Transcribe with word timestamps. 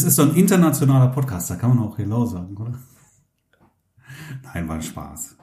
Es 0.00 0.04
ist, 0.06 0.16
so 0.16 0.22
ein 0.22 0.34
internationaler 0.34 1.08
Podcast, 1.08 1.50
da 1.50 1.56
kann 1.56 1.76
man 1.76 1.86
auch 1.86 1.98
Hello 1.98 2.24
sagen, 2.24 2.56
oder? 2.56 2.72
Nein, 4.44 4.66
war 4.66 4.80
Spaß. 4.80 5.36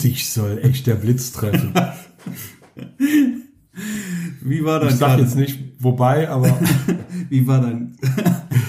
Dich 0.00 0.32
soll 0.32 0.58
echt 0.62 0.86
der 0.86 0.94
Blitz 0.94 1.32
treffen. 1.32 1.74
Wie 4.40 4.64
war 4.64 4.80
dein 4.80 4.88
Ich 4.88 4.94
sag 4.94 5.18
jetzt 5.18 5.36
nicht, 5.36 5.74
wobei, 5.80 6.30
aber 6.30 6.58
Wie 7.28 7.46
war 7.46 7.60
dein 7.60 7.98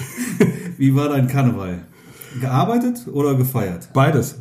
Wie 0.76 0.94
war 0.94 1.08
dein 1.08 1.28
Karneval? 1.28 1.86
Gearbeitet 2.38 3.08
oder 3.08 3.34
gefeiert? 3.34 3.88
beides. 3.94 4.36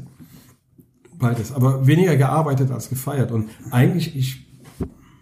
Beides. 1.18 1.54
Aber 1.54 1.88
weniger 1.88 2.18
gearbeitet 2.18 2.70
als 2.70 2.90
gefeiert. 2.90 3.32
Und 3.32 3.50
eigentlich, 3.72 4.14
ich 4.18 4.51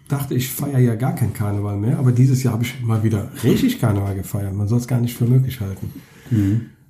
dachte, 0.09 0.33
ich 0.35 0.49
feiere 0.49 0.79
ja 0.79 0.95
gar 0.95 1.15
kein 1.15 1.33
Karneval 1.33 1.77
mehr, 1.77 1.97
aber 1.99 2.11
dieses 2.11 2.43
Jahr 2.43 2.53
habe 2.55 2.63
ich 2.63 2.81
mal 2.81 3.03
wieder 3.03 3.29
richtig 3.43 3.79
Karneval 3.79 4.15
gefeiert. 4.15 4.53
Man 4.53 4.67
soll 4.67 4.79
es 4.79 4.87
gar 4.87 4.99
nicht 4.99 5.15
für 5.15 5.25
möglich 5.25 5.61
halten. 5.61 5.91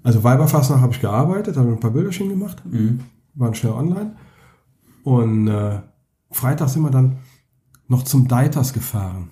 Also 0.04 0.24
Weiberfastnacht 0.24 0.82
habe 0.82 0.94
ich 0.94 1.02
gearbeitet, 1.02 1.56
habe 1.58 1.70
ein 1.70 1.80
paar 1.80 1.92
Bilderchen 1.92 2.30
gemacht, 2.30 2.64
waren 3.36 3.54
schnell 3.56 3.74
online. 3.74 4.16
Und 5.04 5.48
äh, 5.48 5.80
Freitag 6.32 6.70
sind 6.70 6.82
wir 6.84 6.90
dann 6.92 7.18
noch 7.88 8.04
zum 8.04 8.28
Deiters 8.28 8.74
gefahren, 8.74 9.30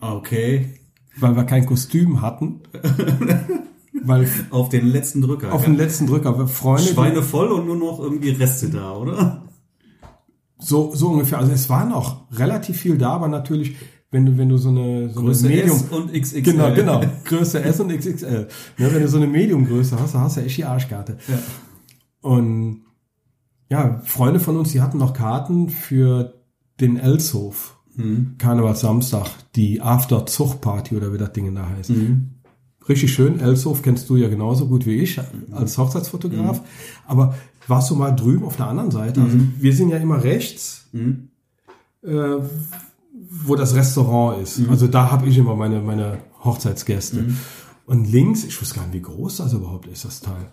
Okay. 0.00 0.78
weil 1.18 1.36
wir 1.36 1.44
kein 1.44 1.66
Kostüm 1.66 2.20
hatten. 2.20 2.60
weil 4.04 4.28
Auf 4.50 4.68
den 4.68 4.86
letzten 4.86 5.22
Drücker. 5.22 5.52
auf 5.52 5.64
den 5.64 5.76
letzten 5.76 6.06
Drücker, 6.06 6.46
Freunde, 6.48 6.82
Schweine 6.82 7.22
voll 7.22 7.48
und 7.52 7.66
nur 7.66 7.76
noch 7.76 8.00
irgendwie 8.00 8.30
Reste 8.30 8.68
da, 8.68 8.92
oder? 8.92 9.43
So, 10.64 10.94
so 10.94 11.08
ungefähr. 11.08 11.38
Also 11.38 11.52
es 11.52 11.68
war 11.68 11.84
noch 11.84 12.30
relativ 12.32 12.78
viel 12.78 12.96
da, 12.98 13.10
aber 13.10 13.28
natürlich, 13.28 13.76
wenn 14.10 14.26
du, 14.26 14.38
wenn 14.38 14.48
du 14.48 14.56
so 14.56 14.70
eine, 14.70 15.10
so 15.10 15.20
Größe 15.20 15.46
eine 15.46 15.56
Medium, 15.56 15.76
S 15.76 15.88
und 15.90 16.12
XXL. 16.12 16.42
Genau, 16.42 16.74
genau. 16.74 17.00
Größe 17.24 17.62
S 17.62 17.80
und 17.80 17.96
XXL. 17.96 18.48
Ne, 18.78 18.94
wenn 18.94 19.02
du 19.02 19.08
so 19.08 19.18
eine 19.18 19.26
Mediumgröße 19.26 19.98
hast, 20.00 20.14
dann 20.14 20.22
hast 20.22 20.36
du 20.36 20.40
echt 20.42 20.56
die 20.56 20.64
Arschkarte. 20.64 21.18
Ja. 21.28 21.38
Und 22.20 22.82
ja, 23.70 24.00
Freunde 24.04 24.40
von 24.40 24.56
uns, 24.56 24.72
die 24.72 24.80
hatten 24.80 24.98
noch 24.98 25.14
Karten 25.14 25.68
für 25.68 26.34
den 26.80 26.96
Elshof. 26.96 27.78
Mhm. 27.96 28.34
Karneval 28.38 28.76
Samstag, 28.76 29.28
die 29.54 29.80
After-Zug-Party 29.80 30.96
oder 30.96 31.12
wie 31.12 31.18
das 31.18 31.32
Ding 31.32 31.54
da 31.54 31.68
heißt. 31.68 31.90
Mhm. 31.90 32.30
Richtig 32.88 33.14
schön. 33.14 33.40
Elshof 33.40 33.82
kennst 33.82 34.10
du 34.10 34.16
ja 34.16 34.28
genauso 34.28 34.66
gut 34.68 34.84
wie 34.84 34.96
ich 34.96 35.18
als 35.52 35.78
Hochzeitsfotograf. 35.78 36.60
Aber 37.06 37.34
warst 37.68 37.90
du 37.90 37.94
mal 37.96 38.10
drüben 38.12 38.44
auf 38.44 38.56
der 38.56 38.66
anderen 38.68 38.90
Seite? 38.90 39.20
Also 39.22 39.36
wir 39.58 39.74
sind 39.74 39.88
ja 39.90 39.96
immer 39.98 40.22
rechts, 40.22 40.86
Mhm. 40.92 41.28
äh, 42.02 42.36
wo 43.46 43.56
das 43.56 43.74
Restaurant 43.74 44.42
ist. 44.42 44.60
Also 44.68 44.86
da 44.86 45.10
habe 45.10 45.26
ich 45.28 45.36
immer 45.38 45.56
meine, 45.56 45.80
meine 45.80 46.18
Hochzeitsgäste. 46.44 47.26
Und 47.86 48.10
links, 48.10 48.44
ich 48.44 48.60
weiß 48.60 48.74
gar 48.74 48.82
nicht, 48.86 48.94
wie 48.94 49.02
groß 49.02 49.38
das 49.38 49.52
überhaupt 49.52 49.86
ist, 49.88 50.04
das 50.04 50.20
Teil. 50.20 50.50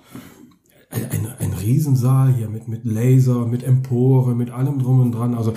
Ein, 0.90 1.06
ein, 1.12 1.28
ein 1.40 1.53
Riesensaal 1.53 2.34
hier 2.34 2.50
mit, 2.50 2.68
mit 2.68 2.84
Laser, 2.84 3.46
mit 3.46 3.64
Empore, 3.64 4.36
mit 4.36 4.52
allem 4.52 4.80
drum 4.80 5.00
und 5.00 5.13
dran. 5.13 5.36
Also 5.36 5.53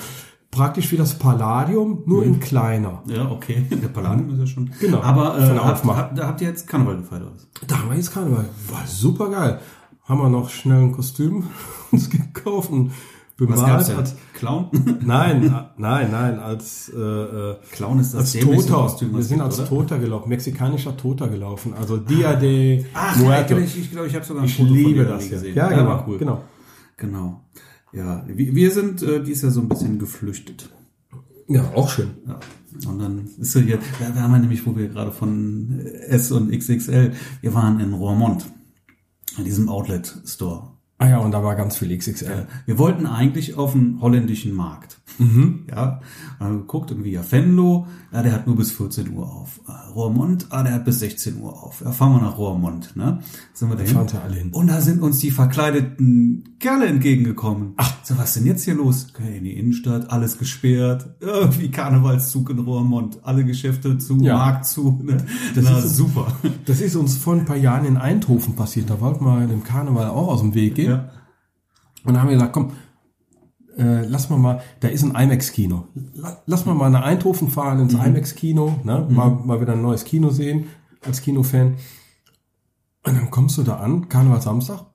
praktisch 0.53 0.93
wie 0.93 0.97
das 0.97 1.19
Palladium, 1.19 2.03
nur 2.06 2.25
in 2.25 2.39
kleiner. 2.39 3.03
Ja, 3.09 3.29
okay. 3.31 3.65
Der 3.71 3.89
Palladium 3.89 4.31
ist 4.31 4.39
ja 4.39 4.47
schon. 4.47 4.71
Genau. 4.81 5.00
Aber 5.00 5.37
äh, 5.39 5.59
habt, 5.59 5.84
habt, 5.84 6.17
da 6.19 6.29
habt 6.29 6.41
ihr 6.41 6.49
jetzt 6.49 6.69
Karneval 6.69 6.99
gefeiert 6.99 7.23
oder 7.25 7.33
was? 7.34 7.49
Da 7.67 7.79
haben 7.81 7.91
wir 7.91 7.97
jetzt 7.97 8.12
Karneval. 8.12 8.45
War 8.71 8.87
super 8.87 9.31
geil. 9.31 9.59
Haben 10.05 10.21
wir 10.21 10.29
noch 10.29 10.51
schnell 10.51 10.83
ein 10.83 10.93
Kostüm 10.93 11.45
uns 11.91 12.11
gekauft 12.11 12.71
und 12.71 12.93
bemalt. 13.37 13.91
als, 13.91 14.15
Clown? 14.35 14.69
nein, 15.05 15.45
äh, 15.45 15.51
nein, 15.77 16.11
nein, 16.11 16.39
als, 16.39 16.93
äh, 16.95 16.99
äh, 16.99 17.57
Clown 17.73 18.01
ist 18.01 18.15
das 18.15 18.35
als 18.35 18.45
Toter. 18.45 18.75
Kostüm, 18.75 19.15
Wir 19.15 19.23
sind 19.23 19.39
gibt, 19.39 19.47
als 19.47 19.59
oder? 19.61 19.69
Toter 19.69 19.99
gelaufen, 19.99 20.29
mexikanischer 20.29 20.97
Toter 20.97 21.29
gelaufen. 21.29 21.75
Also 21.75 21.97
Dia 21.97 22.35
de 22.37 22.85
Ach, 22.95 23.17
Muerto. 23.17 23.57
ich, 23.59 23.79
ich 23.79 23.91
glaube, 23.91 24.09
ich 24.09 24.15
habe 24.15 24.25
sogar 24.25 24.43
ein 24.43 24.49
Ich 24.49 24.57
Foto 24.57 24.73
liebe 24.73 25.05
das 25.05 25.25
irgendwie 25.25 25.27
ja. 25.27 25.41
gesehen. 25.41 25.57
Ja, 25.57 25.69
genau, 25.69 26.05
cool. 26.07 26.19
genau. 26.19 26.43
Genau. 26.97 27.41
Ja, 27.93 28.25
wir, 28.27 28.55
wir 28.55 28.71
sind 28.71 29.03
äh, 29.03 29.23
dieses 29.23 29.43
Jahr 29.43 29.53
so 29.53 29.61
ein 29.61 29.69
bisschen 29.69 29.99
geflüchtet. 29.99 30.69
Ja, 31.49 31.63
auch 31.75 31.89
schön. 31.89 32.11
Ja. 32.27 32.41
Und 32.91 32.99
dann 32.99 33.29
ist 33.39 33.53
so 33.53 33.61
hier, 33.61 33.79
da, 34.01 34.21
haben 34.21 34.33
wir 34.33 34.39
nämlich, 34.39 34.67
wo 34.67 34.77
wir 34.77 34.89
gerade 34.89 35.13
von 35.13 35.79
S 36.09 36.33
und 36.33 36.51
XXL, 36.51 37.13
wir 37.41 37.55
waren 37.55 37.79
in 37.81 37.93
Roermond, 37.93 38.47
an 39.37 39.45
diesem 39.45 39.69
Outlet 39.69 40.12
Store. 40.25 40.74
Ah 41.05 41.09
ja, 41.11 41.19
und 41.19 41.33
da 41.33 41.45
war 41.45 41.55
ganz 41.55 41.77
viel 41.77 41.97
XXL. 41.97 42.47
Wir 42.65 42.79
wollten 42.79 43.05
eigentlich 43.07 43.57
auf 43.59 43.73
den 43.73 44.01
holländischen 44.01 44.55
Markt. 44.55 45.01
Ja, 45.71 46.01
und 46.41 46.47
haben 46.47 46.59
geguckt, 46.61 46.91
irgendwie, 46.91 47.13
ja, 47.13 47.21
Venlo, 47.31 47.87
ja, 48.13 48.23
der 48.23 48.33
hat 48.33 48.47
nur 48.49 48.57
bis 48.57 48.73
14 48.73 49.13
Uhr 49.13 49.31
auf. 49.31 49.61
Äh, 49.69 49.93
Roermond, 49.93 50.47
ah, 50.51 50.63
der 50.65 50.73
hat 50.75 50.85
bis 50.85 50.99
16 51.01 51.41
Uhr 51.41 51.53
auf. 51.63 51.83
Ja, 51.85 51.93
fahren 51.93 52.15
wir 52.15 52.21
nach 52.23 52.37
Roermond, 52.37 52.97
ne? 52.97 53.21
Sind 53.53 53.69
wir 53.69 53.77
dahin. 53.77 54.09
sie 54.09 54.19
alle 54.21 54.35
hin. 54.35 54.51
Und 54.53 54.67
da 54.69 54.81
sind 54.81 55.03
uns 55.03 55.19
die 55.19 55.31
verkleideten 55.31 56.57
Kerle 56.59 56.87
entgegengekommen. 56.87 57.75
Ach, 57.77 57.93
so 58.03 58.17
was 58.19 58.31
ist 58.31 58.37
denn 58.37 58.47
jetzt 58.47 58.65
hier 58.65 58.75
los? 58.75 59.07
Okay, 59.15 59.39
in 59.39 59.45
die 59.45 59.53
Innenstadt, 59.57 60.11
alles 60.11 60.39
gesperrt. 60.39 61.09
Irgendwie 61.21 61.71
Karnevalszug 61.71 62.51
in 62.51 62.59
Roermond. 62.61 63.19
Alle 63.25 63.45
Geschäfte 63.45 63.99
zu, 63.99 64.17
Ja. 64.19 64.37
Markt 64.37 64.67
zu. 64.67 65.01
Ne? 65.05 65.19
Das 65.55 65.65
Na, 65.65 65.79
ist- 65.79 65.97
super. 65.97 66.27
Das 66.65 66.81
ist 66.81 66.97
uns 66.97 67.17
vor 67.17 67.35
ein 67.35 67.45
paar 67.45 67.57
Jahren 67.57 67.85
in 67.85 67.97
Eindhoven 67.97 68.55
passiert. 68.57 68.91
Da 68.91 69.01
wollten 69.01 69.25
wir 69.25 69.47
dem 69.47 69.63
Karneval 69.63 70.09
auch 70.09 70.29
aus 70.29 70.41
dem 70.41 70.55
Weg 70.55 70.75
gehen. 70.77 70.91
Ja. 70.91 70.94
Und 72.05 72.15
dann 72.15 72.21
haben 72.21 72.28
wir 72.28 72.34
gesagt, 72.37 72.53
komm, 72.53 72.72
äh, 73.77 74.05
lass 74.06 74.31
mal 74.31 74.38
mal, 74.38 74.60
da 74.81 74.88
ist 74.88 75.03
ein 75.03 75.15
IMAX-Kino. 75.15 75.88
La- 76.15 76.43
Lass 76.47 76.65
mal 76.66 76.75
mal 76.75 76.91
nach 76.91 77.03
Eindhoven 77.05 77.49
fahren 77.49 77.81
ins 77.81 77.94
IMAX-Kino, 77.94 78.81
ne? 78.84 79.06
mal, 79.10 79.31
mal 79.31 79.60
wieder 79.60 79.72
ein 79.72 79.82
neues 79.82 80.05
Kino 80.05 80.31
sehen 80.31 80.66
als 81.05 81.21
Kinofan. 81.22 81.75
Und 83.06 83.16
dann 83.16 83.31
kommst 83.31 83.59
du 83.59 83.62
da 83.62 83.77
an, 83.78 84.09
Karneval 84.09 84.41
Samstag, 84.41 84.87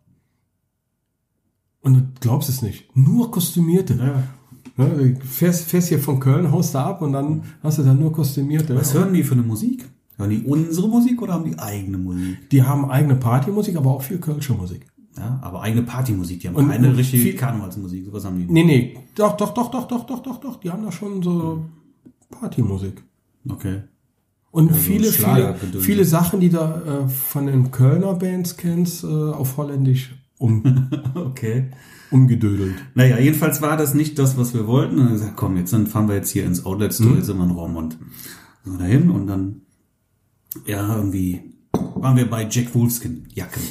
und 1.81 1.93
du 1.93 2.07
glaubst 2.19 2.49
es 2.49 2.61
nicht. 2.61 2.95
Nur 2.95 3.31
Kostümierte. 3.31 3.95
Ja. 3.95 4.23
Ne? 4.85 5.15
Du 5.19 5.25
fährst, 5.25 5.65
fährst 5.65 5.89
hier 5.89 5.99
von 5.99 6.19
Köln, 6.19 6.51
haust 6.51 6.75
da 6.75 6.85
ab 6.85 7.01
und 7.01 7.13
dann 7.13 7.43
hast 7.63 7.77
du 7.79 7.83
da 7.83 7.93
nur 7.93 8.11
Kostümierte. 8.13 8.75
Was 8.75 8.93
hören 8.93 9.13
die 9.13 9.23
für 9.23 9.33
eine 9.33 9.43
Musik? 9.43 9.87
Hören 10.17 10.29
die 10.31 10.43
unsere 10.43 10.87
Musik 10.89 11.21
oder 11.21 11.33
haben 11.33 11.45
die 11.45 11.57
eigene 11.57 11.97
Musik? 11.97 12.49
Die 12.49 12.63
haben 12.63 12.89
eigene 12.89 13.15
Partymusik, 13.15 13.77
aber 13.77 13.91
auch 13.91 14.01
viel 14.03 14.19
Kölsche 14.19 14.53
Musik. 14.53 14.85
Ja, 15.19 15.37
aber 15.43 15.61
eigene 15.61 15.83
Partymusik. 15.83 16.39
Die 16.39 16.47
haben 16.47 16.55
Und- 16.55 16.69
keine 16.69 16.87
und 16.89 16.95
richtige 16.95 17.21
viel- 17.23 17.35
Karnevalsmusik. 17.35 18.05
Sowas 18.05 18.23
haben 18.23 18.37
die. 18.39 18.45
Nee, 18.51 18.63
nee, 18.63 18.97
doch, 19.15 19.35
doch, 19.35 19.53
doch, 19.53 19.69
doch, 19.69 19.85
doch, 19.87 20.05
doch, 20.05 20.21
doch, 20.23 20.37
doch. 20.39 20.59
Die 20.61 20.69
haben 20.71 20.83
da 20.83 20.91
schon 20.91 21.21
so 21.21 21.65
Partymusik. 22.29 23.03
Okay. 23.49 23.81
Und 24.51 24.69
Also 24.69 24.81
viele, 24.81 25.11
viele, 25.11 25.55
viele 25.79 26.05
Sachen, 26.05 26.39
die 26.39 26.49
da 26.49 27.03
äh, 27.05 27.09
von 27.09 27.45
den 27.47 27.69
Kölner 27.71 28.13
Bands 28.15 28.57
kennst, 28.57 29.03
äh, 29.03 29.07
auf 29.07 29.57
Holländisch 29.57 30.15
um, 30.39 30.63
Okay. 31.15 31.69
umgedödelt. 32.11 32.75
Naja, 32.95 33.19
jedenfalls 33.19 33.61
war 33.61 33.77
das 33.77 33.93
nicht 33.93 34.17
das, 34.17 34.37
was 34.37 34.53
wir 34.53 34.65
wollten. 34.67 34.97
Und 34.97 35.05
dann 35.05 35.13
gesagt, 35.13 35.35
komm, 35.35 35.57
jetzt 35.57 35.73
dann 35.73 35.85
fahren 35.85 36.07
wir 36.07 36.15
jetzt 36.15 36.31
hier 36.31 36.45
ins 36.45 36.65
Outlet 36.65 36.93
Store, 36.93 37.15
jetzt 37.15 37.25
sind 37.27 37.37
wir 37.37 37.43
in 37.43 37.51
Roermond. 37.51 37.97
Wir 38.63 38.77
dahin 38.77 39.09
und 39.11 39.27
dann, 39.27 39.61
ja, 40.65 40.95
irgendwie 40.95 41.41
waren 41.95 42.15
wir 42.17 42.29
bei 42.29 42.47
Jack 42.49 42.73
Wolfskin 42.73 43.27
Jacken. 43.33 43.61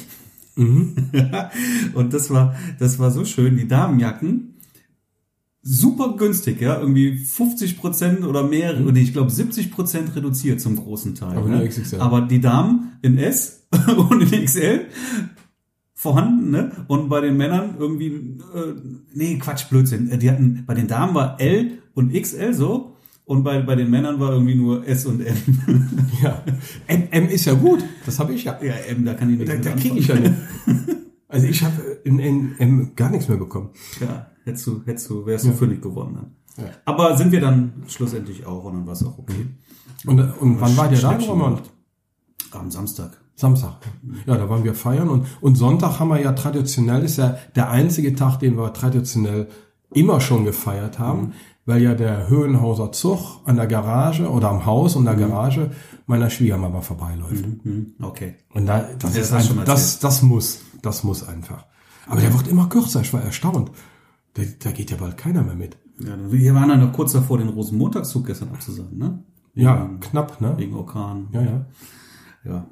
und 1.93 2.13
das 2.13 2.29
war, 2.29 2.55
das 2.79 2.99
war 2.99 3.11
so 3.11 3.25
schön, 3.25 3.57
die 3.57 3.67
Damenjacken, 3.67 4.55
super 5.61 6.15
günstig, 6.17 6.61
ja, 6.61 6.79
irgendwie 6.79 7.17
50 7.17 7.77
Prozent 7.77 8.23
oder 8.25 8.43
mehr, 8.43 8.77
und 8.77 8.95
ich 8.95 9.13
glaube 9.13 9.31
70 9.31 9.71
Prozent 9.71 10.15
reduziert 10.15 10.61
zum 10.61 10.75
großen 10.75 11.15
Teil. 11.15 11.37
Aber 11.37 11.47
ne? 11.49 11.69
Aber 11.99 12.21
die 12.21 12.41
Damen 12.41 12.93
in 13.01 13.17
S 13.17 13.67
und 14.09 14.21
in 14.33 14.45
XL 14.45 14.85
vorhanden, 15.93 16.51
ne? 16.51 16.71
Und 16.87 17.09
bei 17.09 17.19
den 17.19 17.35
Männern 17.35 17.75
irgendwie, 17.77 18.07
äh, 18.07 18.73
nee, 19.13 19.37
Quatsch, 19.37 19.69
Blödsinn. 19.69 20.09
Äh, 20.09 20.17
Die 20.17 20.31
hatten, 20.31 20.63
bei 20.65 20.73
den 20.73 20.87
Damen 20.87 21.13
war 21.13 21.39
L 21.41 21.79
und 21.93 22.13
XL 22.13 22.53
so 22.53 22.95
und 23.29 23.43
bei, 23.43 23.61
bei 23.61 23.75
den 23.75 23.91
Männern 23.91 24.19
war 24.19 24.31
irgendwie 24.31 24.55
nur 24.55 24.87
S 24.87 25.05
und 25.05 25.21
M. 25.21 25.37
Ja. 26.23 26.43
M, 26.87 27.09
M 27.11 27.29
ist 27.29 27.45
ja 27.45 27.53
gut. 27.53 27.77
Das 28.03 28.17
habe 28.17 28.33
ich 28.33 28.43
ja. 28.43 28.57
ja, 28.59 28.73
M, 28.87 29.05
da 29.05 29.13
kann 29.13 29.31
ich 29.31 29.37
nichts 29.37 29.53
Da, 29.53 29.69
da 29.69 29.75
kriege 29.75 29.99
ich 29.99 30.07
ja 30.07 30.15
nicht. 30.15 30.33
Also 31.27 31.45
ich 31.45 31.63
habe 31.63 31.79
in, 32.05 32.17
in 32.17 32.57
M 32.57 32.91
gar 32.95 33.11
nichts 33.11 33.27
mehr 33.27 33.37
bekommen. 33.37 33.69
Ja, 33.99 34.31
hättest 34.45 34.65
du, 34.65 34.81
hättest 34.83 35.11
du, 35.11 35.27
wärst 35.27 35.45
du 35.45 35.51
fündig 35.51 35.79
geworden 35.79 36.15
dann. 36.15 36.65
Ja. 36.65 36.71
Aber 36.85 37.15
sind 37.17 37.31
wir 37.31 37.39
dann 37.39 37.83
schlussendlich 37.87 38.47
auch 38.47 38.63
und 38.63 38.73
dann 38.73 38.87
war 38.87 38.93
es 38.93 39.05
auch 39.05 39.19
okay. 39.19 39.45
Und, 40.07 40.19
und 40.19 40.59
wann 40.59 40.75
war 40.75 40.89
der 40.89 40.99
da 40.99 41.13
gemacht. 41.13 41.69
Am 42.49 42.71
Samstag. 42.71 43.15
Samstag. 43.35 43.75
Ja, 44.25 44.37
da 44.37 44.49
waren 44.49 44.63
wir 44.63 44.73
feiern 44.73 45.07
und, 45.07 45.27
und 45.39 45.53
Sonntag 45.53 45.99
haben 45.99 46.07
wir 46.07 46.19
ja 46.19 46.31
traditionell, 46.31 47.03
ist 47.03 47.17
ja 47.17 47.37
der 47.55 47.69
einzige 47.69 48.15
Tag, 48.15 48.39
den 48.39 48.57
wir 48.57 48.73
traditionell 48.73 49.49
immer 49.93 50.19
schon 50.19 50.45
gefeiert 50.45 50.97
haben, 50.97 51.33
weil 51.69 51.81
ja 51.81 51.93
der 51.95 52.27
Höhenhauser 52.29 52.91
Zug 52.91 53.41
an 53.45 53.55
der 53.55 53.67
Garage 53.67 54.29
oder 54.29 54.49
am 54.49 54.65
Haus 54.65 54.95
und 54.95 55.05
der 55.05 55.15
Garage 55.15 55.71
meiner 56.07 56.29
Schwiegermama 56.29 56.81
vorbeiläuft. 56.81 57.45
Hm, 57.63 57.93
Okay. 58.01 58.35
Und 58.53 58.65
da, 58.65 58.79
das, 58.99 59.13
Das 59.13 59.17
ist 59.17 59.33
ein, 59.33 59.65
das, 59.65 59.99
das 59.99 60.21
muss, 60.21 60.61
das 60.81 61.03
muss 61.03 61.27
einfach. 61.27 61.65
Aber 62.07 62.21
der 62.21 62.33
wird 62.33 62.47
immer 62.47 62.67
kürzer, 62.69 63.01
ich 63.01 63.13
war 63.13 63.21
erstaunt. 63.23 63.71
Da, 64.33 64.41
da 64.63 64.71
geht 64.71 64.89
ja 64.91 64.97
bald 64.97 65.15
keiner 65.17 65.43
mehr 65.43 65.55
mit. 65.55 65.77
Ja, 65.99 66.15
wir 66.31 66.55
waren 66.55 66.69
dann 66.69 66.79
noch 66.79 66.93
kurz 66.93 67.11
davor, 67.13 67.37
den 67.37 67.49
Rosenmontagszug 67.49 68.25
gestern 68.25 68.49
abzusagen, 68.49 68.97
ne? 68.97 69.23
Ja, 69.53 69.83
Wegen- 69.83 69.99
knapp, 69.99 70.41
ne? 70.41 70.53
Wegen 70.57 70.73
Orkan. 70.75 71.27
Ja, 71.33 71.41
ja. 71.41 71.65
Ja. 72.45 72.67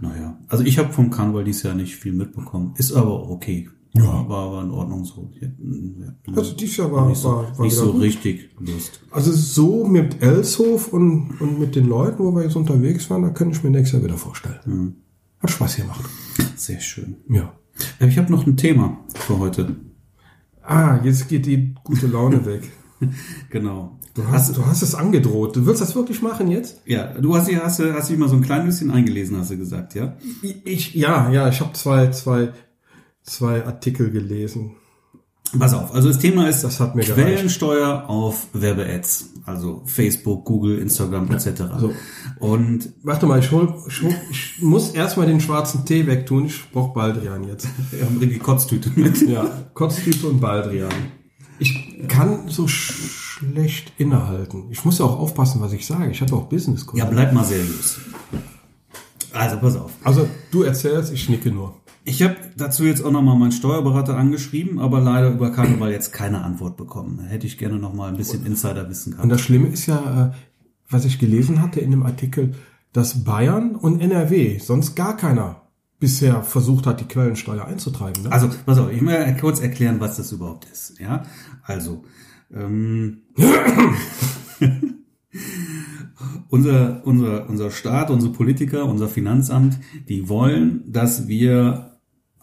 Naja. 0.00 0.38
Also 0.48 0.64
ich 0.64 0.78
habe 0.78 0.92
vom 0.92 1.10
Karneval 1.10 1.44
dieses 1.44 1.62
Jahr 1.62 1.74
nicht 1.74 1.96
viel 1.96 2.12
mitbekommen. 2.12 2.74
Ist 2.76 2.92
aber 2.92 3.30
okay. 3.30 3.68
Ja. 3.96 4.28
War, 4.28 4.50
war 4.52 4.62
in 4.64 4.70
Ordnung 4.72 5.04
so. 5.04 5.30
Hatten- 5.40 6.16
Also 6.34 6.54
dieses 6.54 6.76
Jahr 6.78 6.90
war, 6.90 7.06
nicht 7.08 7.18
so, 7.20 7.28
war, 7.28 7.56
war 7.58 7.64
nicht 7.64 7.76
so 7.76 7.90
richtig 7.92 8.50
Lust. 8.58 9.00
Also 9.12 9.30
so 9.32 9.86
mit 9.86 10.20
Elshof 10.20 10.92
und, 10.92 11.40
und 11.40 11.60
mit 11.60 11.76
den 11.76 11.86
Leuten, 11.86 12.18
wo 12.24 12.32
wir 12.34 12.42
jetzt 12.42 12.56
unterwegs 12.56 13.08
waren, 13.10 13.22
da 13.22 13.30
könnte 13.30 13.56
ich 13.56 13.62
mir 13.62 13.70
nächstes 13.70 13.92
Jahr 14.00 14.04
wieder 14.04 14.18
vorstellen. 14.18 14.58
Mhm. 14.66 14.94
Hat 15.38 15.50
Spaß 15.50 15.76
gemacht. 15.76 16.04
Sehr 16.56 16.80
schön. 16.80 17.16
Ja. 17.28 17.52
Äh, 18.00 18.08
Ich 18.08 18.18
habe 18.18 18.32
noch 18.32 18.46
ein 18.46 18.56
Thema 18.56 18.98
für 19.14 19.38
heute. 19.38 19.76
Ah, 20.62 20.98
jetzt 21.04 21.28
geht 21.28 21.46
die 21.46 21.74
gute 21.84 22.06
Laune 22.06 22.44
weg. 22.46 22.62
Genau. 23.50 23.98
Du 24.14 24.26
hast, 24.28 24.56
du 24.56 24.64
hast 24.64 24.80
es 24.82 24.94
angedroht. 24.94 25.56
Du 25.56 25.66
willst 25.66 25.82
das 25.82 25.94
wirklich 25.96 26.22
machen 26.22 26.48
jetzt? 26.48 26.80
Ja, 26.86 27.12
du 27.20 27.34
hast, 27.36 27.48
dich- 27.48 27.56
hast, 27.60 27.80
du- 27.80 27.92
hast 27.92 28.08
dich 28.08 28.16
mal 28.16 28.28
so 28.28 28.36
ein 28.36 28.42
klein 28.42 28.64
bisschen 28.64 28.90
eingelesen, 28.92 29.36
hast 29.36 29.50
du 29.50 29.58
gesagt, 29.58 29.94
ja? 29.96 30.16
Ich, 30.64 30.94
ja, 30.94 31.30
ja, 31.30 31.48
ich 31.48 31.60
habe 31.60 31.72
zwei, 31.72 32.08
zwei, 32.10 32.52
zwei 33.24 33.64
Artikel 33.66 34.10
gelesen. 34.10 34.76
Pass 35.58 35.74
auf, 35.74 35.94
also 35.94 36.08
das 36.08 36.18
Thema 36.18 36.48
ist 36.48 36.64
Das 36.64 36.80
hat 36.80 36.94
mir 36.94 37.04
gereicht. 37.04 37.26
Quellensteuer 37.26 38.08
auf 38.08 38.48
Werbe-Ads, 38.54 39.30
also 39.44 39.82
Facebook, 39.84 40.44
Google, 40.44 40.78
Instagram 40.78 41.30
etc. 41.30 41.62
so. 41.78 41.92
Und 42.40 42.92
Warte 43.02 43.26
mal, 43.26 43.38
ich, 43.38 43.50
hol, 43.52 43.74
ich, 43.86 44.02
hol, 44.02 44.14
ich 44.30 44.60
muss 44.60 44.90
erstmal 44.90 45.26
den 45.26 45.40
schwarzen 45.40 45.84
Tee 45.84 46.06
wegtun. 46.06 46.46
Ich 46.46 46.70
brauch 46.72 46.92
Baldrian 46.92 47.44
jetzt. 47.44 47.68
wir 47.90 48.04
haben 48.04 48.18
die 48.18 48.38
Kotztüte 48.38 48.90
mit. 48.96 49.20
Ja, 49.28 49.46
Kotztüte 49.74 50.26
und 50.26 50.40
Baldrian. 50.40 50.90
Ich 51.58 52.08
kann 52.08 52.48
so 52.48 52.66
sch 52.66 53.22
schlecht 53.34 53.92
innehalten. 53.98 54.70
Ich 54.70 54.84
muss 54.84 54.98
ja 54.98 55.04
auch 55.04 55.18
aufpassen, 55.18 55.60
was 55.60 55.72
ich 55.72 55.86
sage. 55.86 56.10
Ich 56.10 56.20
habe 56.20 56.34
auch 56.34 56.44
business 56.44 56.86
Ja, 56.94 57.04
bleib 57.04 57.32
mal 57.32 57.44
seriös. 57.44 57.98
Also 59.32 59.58
pass 59.58 59.76
auf. 59.76 59.90
Also 60.04 60.28
du 60.50 60.62
erzählst, 60.62 61.12
ich 61.12 61.28
nicke 61.28 61.50
nur. 61.50 61.74
Ich 62.06 62.22
habe 62.22 62.36
dazu 62.56 62.84
jetzt 62.84 63.02
auch 63.02 63.10
nochmal 63.10 63.36
meinen 63.38 63.52
Steuerberater 63.52 64.16
angeschrieben, 64.16 64.78
aber 64.78 65.00
leider 65.00 65.30
über 65.30 65.50
Karneval 65.50 65.90
jetzt 65.90 66.12
keine 66.12 66.44
Antwort 66.44 66.76
bekommen. 66.76 67.18
Da 67.22 67.24
hätte 67.24 67.46
ich 67.46 67.56
gerne 67.56 67.78
nochmal 67.78 68.10
ein 68.10 68.16
bisschen 68.18 68.44
Insiderwissen 68.44 69.14
Und 69.14 69.16
gehabt. 69.16 69.32
das 69.32 69.40
Schlimme 69.40 69.68
ist 69.68 69.86
ja, 69.86 70.26
äh, 70.26 70.32
was 70.90 71.06
ich 71.06 71.18
gelesen 71.18 71.62
hatte 71.62 71.80
in 71.80 71.90
dem 71.90 72.02
Artikel, 72.02 72.54
dass 72.92 73.24
Bayern 73.24 73.74
und 73.74 74.00
NRW, 74.00 74.58
sonst 74.58 74.94
gar 74.94 75.16
keiner 75.16 75.62
bisher 75.98 76.42
versucht 76.42 76.86
hat, 76.86 77.00
die 77.00 77.06
Quellensteuer 77.06 77.64
einzutreiben. 77.64 78.24
Ne? 78.24 78.32
Also, 78.32 78.50
pass 78.66 78.78
auf, 78.78 78.90
ich 78.92 79.00
will 79.00 79.06
mal 79.06 79.36
kurz 79.38 79.60
erklären, 79.60 79.98
was 79.98 80.18
das 80.18 80.30
überhaupt 80.30 80.66
ist. 80.70 81.00
Ja, 81.00 81.22
also 81.62 82.04
ähm, 82.52 83.22
unser 86.50 87.00
unser 87.06 87.48
unser 87.48 87.70
Staat, 87.70 88.10
unsere 88.10 88.32
Politiker, 88.32 88.84
unser 88.84 89.08
Finanzamt, 89.08 89.78
die 90.08 90.28
wollen, 90.28 90.82
dass 90.86 91.26
wir 91.28 91.93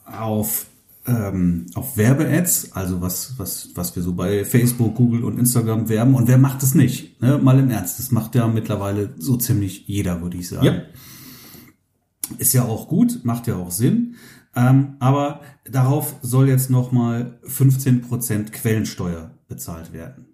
auf 0.05 0.67
ähm, 1.07 1.65
auf 1.73 1.97
Werbe-Ads, 1.97 2.73
also 2.73 3.01
was 3.01 3.33
was 3.37 3.69
was 3.75 3.95
wir 3.95 4.03
so 4.03 4.13
bei 4.13 4.45
Facebook, 4.45 4.95
Google 4.95 5.23
und 5.23 5.39
Instagram 5.39 5.89
werben. 5.89 6.15
Und 6.15 6.27
wer 6.27 6.37
macht 6.37 6.61
das 6.61 6.75
nicht? 6.75 7.19
Ne? 7.21 7.37
Mal 7.37 7.59
im 7.59 7.69
Ernst, 7.69 7.99
das 7.99 8.11
macht 8.11 8.35
ja 8.35 8.47
mittlerweile 8.47 9.13
so 9.17 9.37
ziemlich 9.37 9.87
jeder, 9.87 10.21
würde 10.21 10.37
ich 10.37 10.49
sagen. 10.49 10.65
Ja. 10.65 10.81
Ist 12.37 12.53
ja 12.53 12.63
auch 12.63 12.87
gut, 12.87 13.21
macht 13.23 13.47
ja 13.47 13.55
auch 13.55 13.71
Sinn. 13.71 14.15
Ähm, 14.55 14.95
aber 14.99 15.41
darauf 15.69 16.15
soll 16.21 16.49
jetzt 16.49 16.69
nochmal 16.69 17.39
15% 17.45 18.51
Quellensteuer 18.51 19.31
bezahlt 19.47 19.93
werden. 19.93 20.30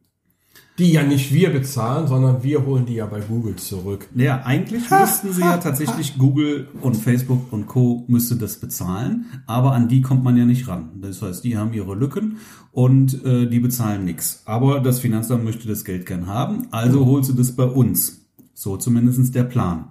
Die 0.80 0.92
ja 0.92 1.04
nicht 1.04 1.34
wir 1.34 1.50
bezahlen, 1.52 2.08
sondern 2.08 2.44
wir 2.44 2.66
holen 2.66 2.86
die 2.86 2.94
ja 2.96 3.08
bei 3.08 3.20
Google 3.20 3.56
zurück. 3.56 4.08
Naja, 4.14 4.42
eigentlich 4.46 4.90
müssten 4.92 5.34
sie 5.34 5.42
ja 5.42 5.58
tatsächlich 5.58 6.18
Google 6.18 6.68
und 6.82 6.96
Facebook 6.96 7.52
und 7.52 7.66
Co. 7.68 8.06
müsste 8.08 8.36
das 8.36 8.60
bezahlen, 8.60 9.26
aber 9.48 9.72
an 9.74 9.88
die 9.88 10.02
kommt 10.02 10.24
man 10.24 10.38
ja 10.38 10.46
nicht 10.46 10.68
ran. 10.68 10.90
Das 11.02 11.22
heißt, 11.22 11.44
die 11.44 11.58
haben 11.58 11.74
ihre 11.74 11.96
Lücken 11.96 12.38
und 12.72 13.26
äh, 13.26 13.48
die 13.50 13.60
bezahlen 13.60 14.06
nichts. 14.06 14.44
Aber 14.46 14.80
das 14.80 15.00
Finanzamt 15.00 15.44
möchte 15.44 15.68
das 15.68 15.84
Geld 15.84 16.06
gern 16.06 16.28
haben, 16.28 16.68
also 16.72 17.06
holst 17.08 17.30
du 17.30 17.34
das 17.34 17.54
bei 17.56 17.66
uns. 17.66 18.22
So 18.54 18.78
zumindestens 18.78 19.32
der 19.32 19.44
Plan. 19.44 19.86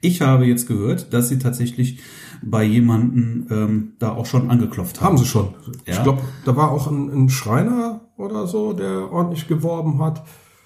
Ich 0.00 0.22
habe 0.22 0.46
jetzt 0.46 0.66
gehört, 0.66 1.12
dass 1.12 1.28
sie 1.28 1.38
tatsächlich 1.38 2.00
bei 2.42 2.64
jemanden 2.64 3.46
ähm, 3.50 3.92
da 3.98 4.10
auch 4.12 4.26
schon 4.26 4.50
angeklopft 4.50 5.00
haben. 5.00 5.10
Haben 5.10 5.18
sie 5.18 5.26
schon. 5.26 5.54
Ich 5.84 5.94
Ja. 5.94 6.02
glaube, 6.02 6.22
da 6.44 6.56
war 6.56 6.70
auch 6.72 6.90
ein, 6.90 7.10
ein 7.10 7.28
Schreiner 7.30 8.00
oder 8.16 8.46
so, 8.46 8.72
der 8.72 9.10
ordentlich 9.12 9.46
geworben 9.48 10.00
hat. 10.00 10.24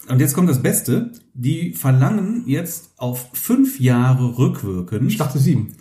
Und 0.09 0.21
jetzt 0.21 0.35
kommt 0.35 0.49
das 0.49 0.63
Beste. 0.63 1.13
Die 1.35 1.75
verlangen 1.75 2.45
jetzt 2.47 2.93
auf 2.97 3.29
fünf 3.35 3.79
Jahre 3.81 4.39
rückwirkend. 4.39 5.11
Ich 5.11 5.19
dachte 5.19 5.39
sieben. 5.39 5.75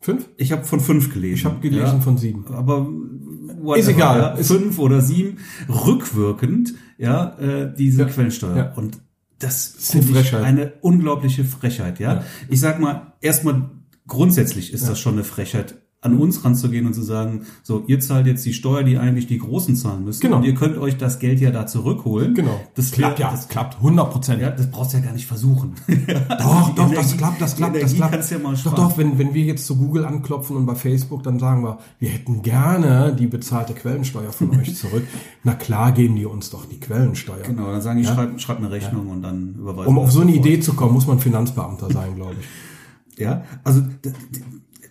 Fünf? 0.00 0.28
Ich 0.36 0.52
habe 0.52 0.64
von 0.64 0.80
fünf 0.80 1.12
gelesen. 1.12 1.34
Ich 1.34 1.44
habe 1.44 1.60
gelesen 1.60 1.84
Ja, 1.96 2.00
von 2.00 2.18
sieben. 2.18 2.44
aber 2.48 2.86
whatever, 2.86 3.76
Ist 3.78 3.88
egal. 3.88 4.18
Ja, 4.18 4.28
Ist- 4.34 4.48
fünf 4.48 4.78
oder 4.78 5.00
sieben 5.00 5.38
rückwirkend, 5.68 6.74
ja, 6.98 7.36
äh, 7.38 7.74
diese 7.74 8.02
Ja. 8.02 8.08
Quellensteuer. 8.08 8.72
Und 8.76 8.98
das 9.38 9.68
ist 9.68 9.94
eine 9.94 10.02
Frechheit. 10.04 10.42
eine 10.44 10.72
unglaubliche 10.82 11.44
Frechheit, 11.44 11.98
ja. 11.98 12.14
Ja. 12.16 12.24
Ich 12.48 12.60
sag 12.60 12.78
mal, 12.80 13.14
erstmal 13.20 13.70
grundsätzlich 14.06 14.72
ist 14.72 14.86
das 14.88 15.00
schon 15.00 15.14
eine 15.14 15.24
Frechheit, 15.24 15.76
an 16.04 16.16
uns 16.18 16.44
ranzugehen 16.44 16.86
und 16.86 16.94
zu 16.94 17.02
sagen, 17.02 17.46
so, 17.62 17.82
ihr 17.86 17.98
zahlt 17.98 18.26
jetzt 18.26 18.44
die 18.44 18.52
Steuer, 18.52 18.82
die 18.82 18.98
eigentlich 18.98 19.26
die 19.26 19.38
Großen 19.38 19.74
zahlen 19.74 20.04
müssen. 20.04 20.20
Genau. 20.20 20.36
Und 20.36 20.44
ihr 20.44 20.54
könnt 20.54 20.76
euch 20.76 20.96
das 20.98 21.18
Geld 21.18 21.40
ja 21.40 21.50
da 21.50 21.66
zurückholen. 21.66 22.34
Genau. 22.34 22.60
Das 22.74 22.90
klappt 22.92 23.18
ja. 23.18 23.30
Das, 23.30 23.48
klappt 23.48 23.76
100 23.76 24.10
Prozent. 24.10 24.42
ja, 24.42 24.50
das 24.50 24.70
brauchst 24.70 24.92
du 24.92 24.98
ja 24.98 25.04
gar 25.04 25.12
nicht 25.14 25.26
versuchen. 25.26 25.72
Doch, 26.38 26.74
doch, 26.74 26.90
das 26.90 27.06
Energie- 27.12 27.16
klappt, 27.16 27.40
das 27.40 27.56
klappt, 27.56 27.82
das 27.82 27.94
klappt. 27.94 28.12
kannst 28.12 28.30
du 28.30 28.34
ja 28.36 28.40
mal 28.42 28.52
doch, 28.52 28.58
sparen. 28.58 28.76
doch, 28.76 28.98
wenn, 28.98 29.18
wenn 29.18 29.32
wir 29.34 29.42
jetzt 29.44 29.66
zu 29.66 29.76
Google 29.76 30.04
anklopfen 30.04 30.56
und 30.56 30.66
bei 30.66 30.74
Facebook, 30.74 31.22
dann 31.22 31.38
sagen 31.38 31.62
wir, 31.62 31.78
wir 31.98 32.10
hätten 32.10 32.42
gerne 32.42 33.14
die 33.18 33.26
bezahlte 33.26 33.72
Quellensteuer 33.74 34.30
von 34.32 34.50
euch 34.60 34.74
zurück. 34.76 35.04
Na 35.42 35.54
klar 35.54 35.92
geben 35.92 36.16
die 36.16 36.26
uns 36.26 36.50
doch 36.50 36.66
die 36.66 36.78
Quellensteuer. 36.80 37.42
Genau, 37.44 37.70
dann 37.72 37.80
sagen 37.80 37.98
die, 38.00 38.04
schreib, 38.06 38.38
schreib 38.40 38.58
eine 38.58 38.70
Rechnung 38.70 39.08
und 39.08 39.22
dann 39.22 39.54
überweisen. 39.54 39.88
Um 39.88 39.98
auf 39.98 40.06
das 40.06 40.14
so 40.14 40.20
eine 40.20 40.32
sofort. 40.32 40.46
Idee 40.46 40.60
zu 40.60 40.74
kommen, 40.74 40.92
muss 40.92 41.06
man 41.06 41.18
Finanzbeamter 41.18 41.90
sein, 41.90 42.14
glaube 42.16 42.34
ich. 42.40 43.18
Ja, 43.18 43.44
also 43.62 43.80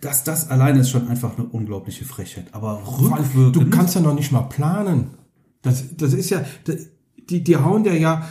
das, 0.04 0.24
das 0.24 0.50
alleine 0.50 0.80
ist 0.80 0.90
schon 0.90 1.08
einfach 1.08 1.38
eine 1.38 1.48
unglaubliche 1.48 2.06
Frechheit. 2.06 2.48
Aber 2.52 2.82
rückwirkend. 3.00 3.56
Du 3.56 3.70
kannst 3.70 3.96
ja 3.96 4.02
noch 4.02 4.14
nicht 4.16 4.32
mal 4.32 4.42
planen. 4.44 5.12
Das, 5.62 5.84
das 5.96 6.14
ist 6.14 6.30
ja, 6.30 6.44
die, 7.30 7.44
die 7.44 7.58
hauen 7.58 7.84
dir 7.84 7.98
ja, 7.98 8.28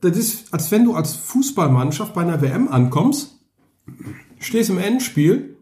das 0.00 0.16
ist, 0.16 0.52
als 0.52 0.70
wenn 0.70 0.84
du 0.84 0.94
als 0.94 1.14
Fußballmannschaft 1.14 2.14
bei 2.14 2.22
einer 2.22 2.40
WM 2.42 2.68
ankommst, 2.68 3.38
stehst 4.38 4.70
im 4.70 4.78
Endspiel 4.78 5.56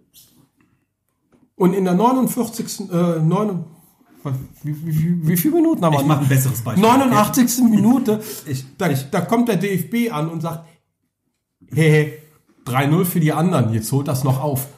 und 1.57 1.75
in 1.75 1.85
der 1.85 1.95
49. 1.95 2.91
Äh, 2.91 3.21
9, 3.21 3.65
wie, 4.63 4.87
wie, 4.87 5.29
wie, 5.29 5.37
viele 5.37 5.55
Minuten 5.55 5.85
haben 5.85 5.93
wir? 5.95 6.01
Ich 6.01 6.07
mache 6.07 6.23
ein 6.23 6.29
besseres 6.29 6.61
Beispiel. 6.63 6.83
89. 6.87 7.65
Minute, 7.65 8.21
Ich- 8.47 8.65
da, 8.77 8.91
ich- 8.91 9.11
da 9.11 9.21
kommt 9.23 9.49
der 9.49 9.57
DFB 9.57 10.13
an 10.13 10.29
und 10.29 10.41
sagt, 10.41 10.67
hey, 11.73 11.91
hey 11.91 12.19
3-0 12.67 13.05
für 13.07 13.21
die 13.21 13.33
anderen, 13.33 13.73
jetzt 13.73 13.91
holt 13.93 14.09
das 14.09 14.25
noch 14.25 14.41
auf. 14.43 14.69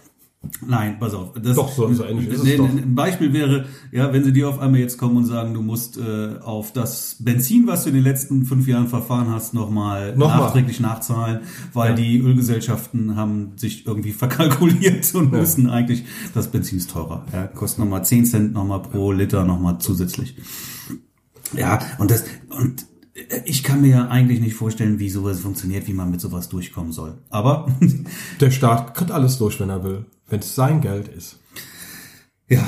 Nein, 0.67 0.97
pass 0.99 1.13
auf. 1.13 1.35
Das, 1.35 1.55
Doch, 1.55 1.71
so- 1.71 1.93
so 1.93 2.03
ähnlich 2.05 2.29
ist 2.29 2.39
es 2.39 2.45
Nee, 2.45 2.57
doch. 2.57 2.65
Ein 2.69 2.95
Beispiel 2.95 3.33
wäre, 3.35 3.67
ja, 3.93 4.11
wenn 4.13 4.25
sie 4.25 4.33
dir 4.33 4.49
auf 4.49 4.59
einmal 4.59 4.81
jetzt 4.81 4.97
kommen 4.97 5.19
und 5.19 5.27
sagen, 5.27 5.53
du 5.53 5.61
musst 5.61 5.99
äh, 5.99 6.39
auf 6.43 6.73
das 6.73 7.17
Benzin, 7.21 7.67
was 7.67 7.83
du 7.85 7.91
in 7.91 7.97
den 7.97 8.05
letzten 8.05 8.47
fünf 8.47 8.67
Jahren 8.67 8.89
verfahren 8.89 9.29
hast, 9.29 9.53
nochmal 9.53 10.17
Nochmal. 10.17 10.39
nachträglich 10.39 10.81
nachzahlen, 10.81 11.41
weil 11.75 11.95
die 11.95 12.19
Ölgesellschaften 12.21 13.17
haben 13.17 13.53
sich 13.57 13.87
irgendwie 13.87 14.13
verkalkuliert 14.13 15.15
und 15.15 15.31
müssen 15.31 15.69
eigentlich, 15.69 16.05
das 16.33 16.49
Benzin 16.51 16.79
ist 16.79 16.91
teurer. 16.91 17.27
Ja, 17.35 17.47
kostet 17.47 17.81
nochmal 17.81 18.05
10 18.07 18.25
Cent 18.25 18.53
nochmal 18.55 18.81
pro 18.81 19.13
Liter 19.13 19.45
nochmal 19.45 19.77
zusätzlich. 19.79 20.37
Ja, 21.57 21.81
und 21.99 22.11
das, 22.11 22.25
und 22.49 22.87
ich 23.45 23.63
kann 23.63 23.81
mir 23.81 23.89
ja 23.91 24.09
eigentlich 24.09 24.41
nicht 24.41 24.55
vorstellen, 24.55 24.99
wie 24.99 25.11
sowas 25.11 25.41
funktioniert, 25.41 25.87
wie 25.89 25.93
man 25.93 26.11
mit 26.11 26.21
sowas 26.21 26.49
durchkommen 26.49 26.93
soll. 26.93 27.19
Aber 27.29 27.67
Der 28.41 28.51
Staat 28.51 28.95
kriegt 28.95 29.11
alles 29.11 29.39
durch, 29.39 29.59
wenn 29.61 29.71
er 29.71 29.83
will, 29.85 30.07
wenn 30.29 30.41
es 30.41 30.55
sein 30.55 30.81
Geld 30.81 31.09
ist. 31.09 31.39
Ja. 32.49 32.63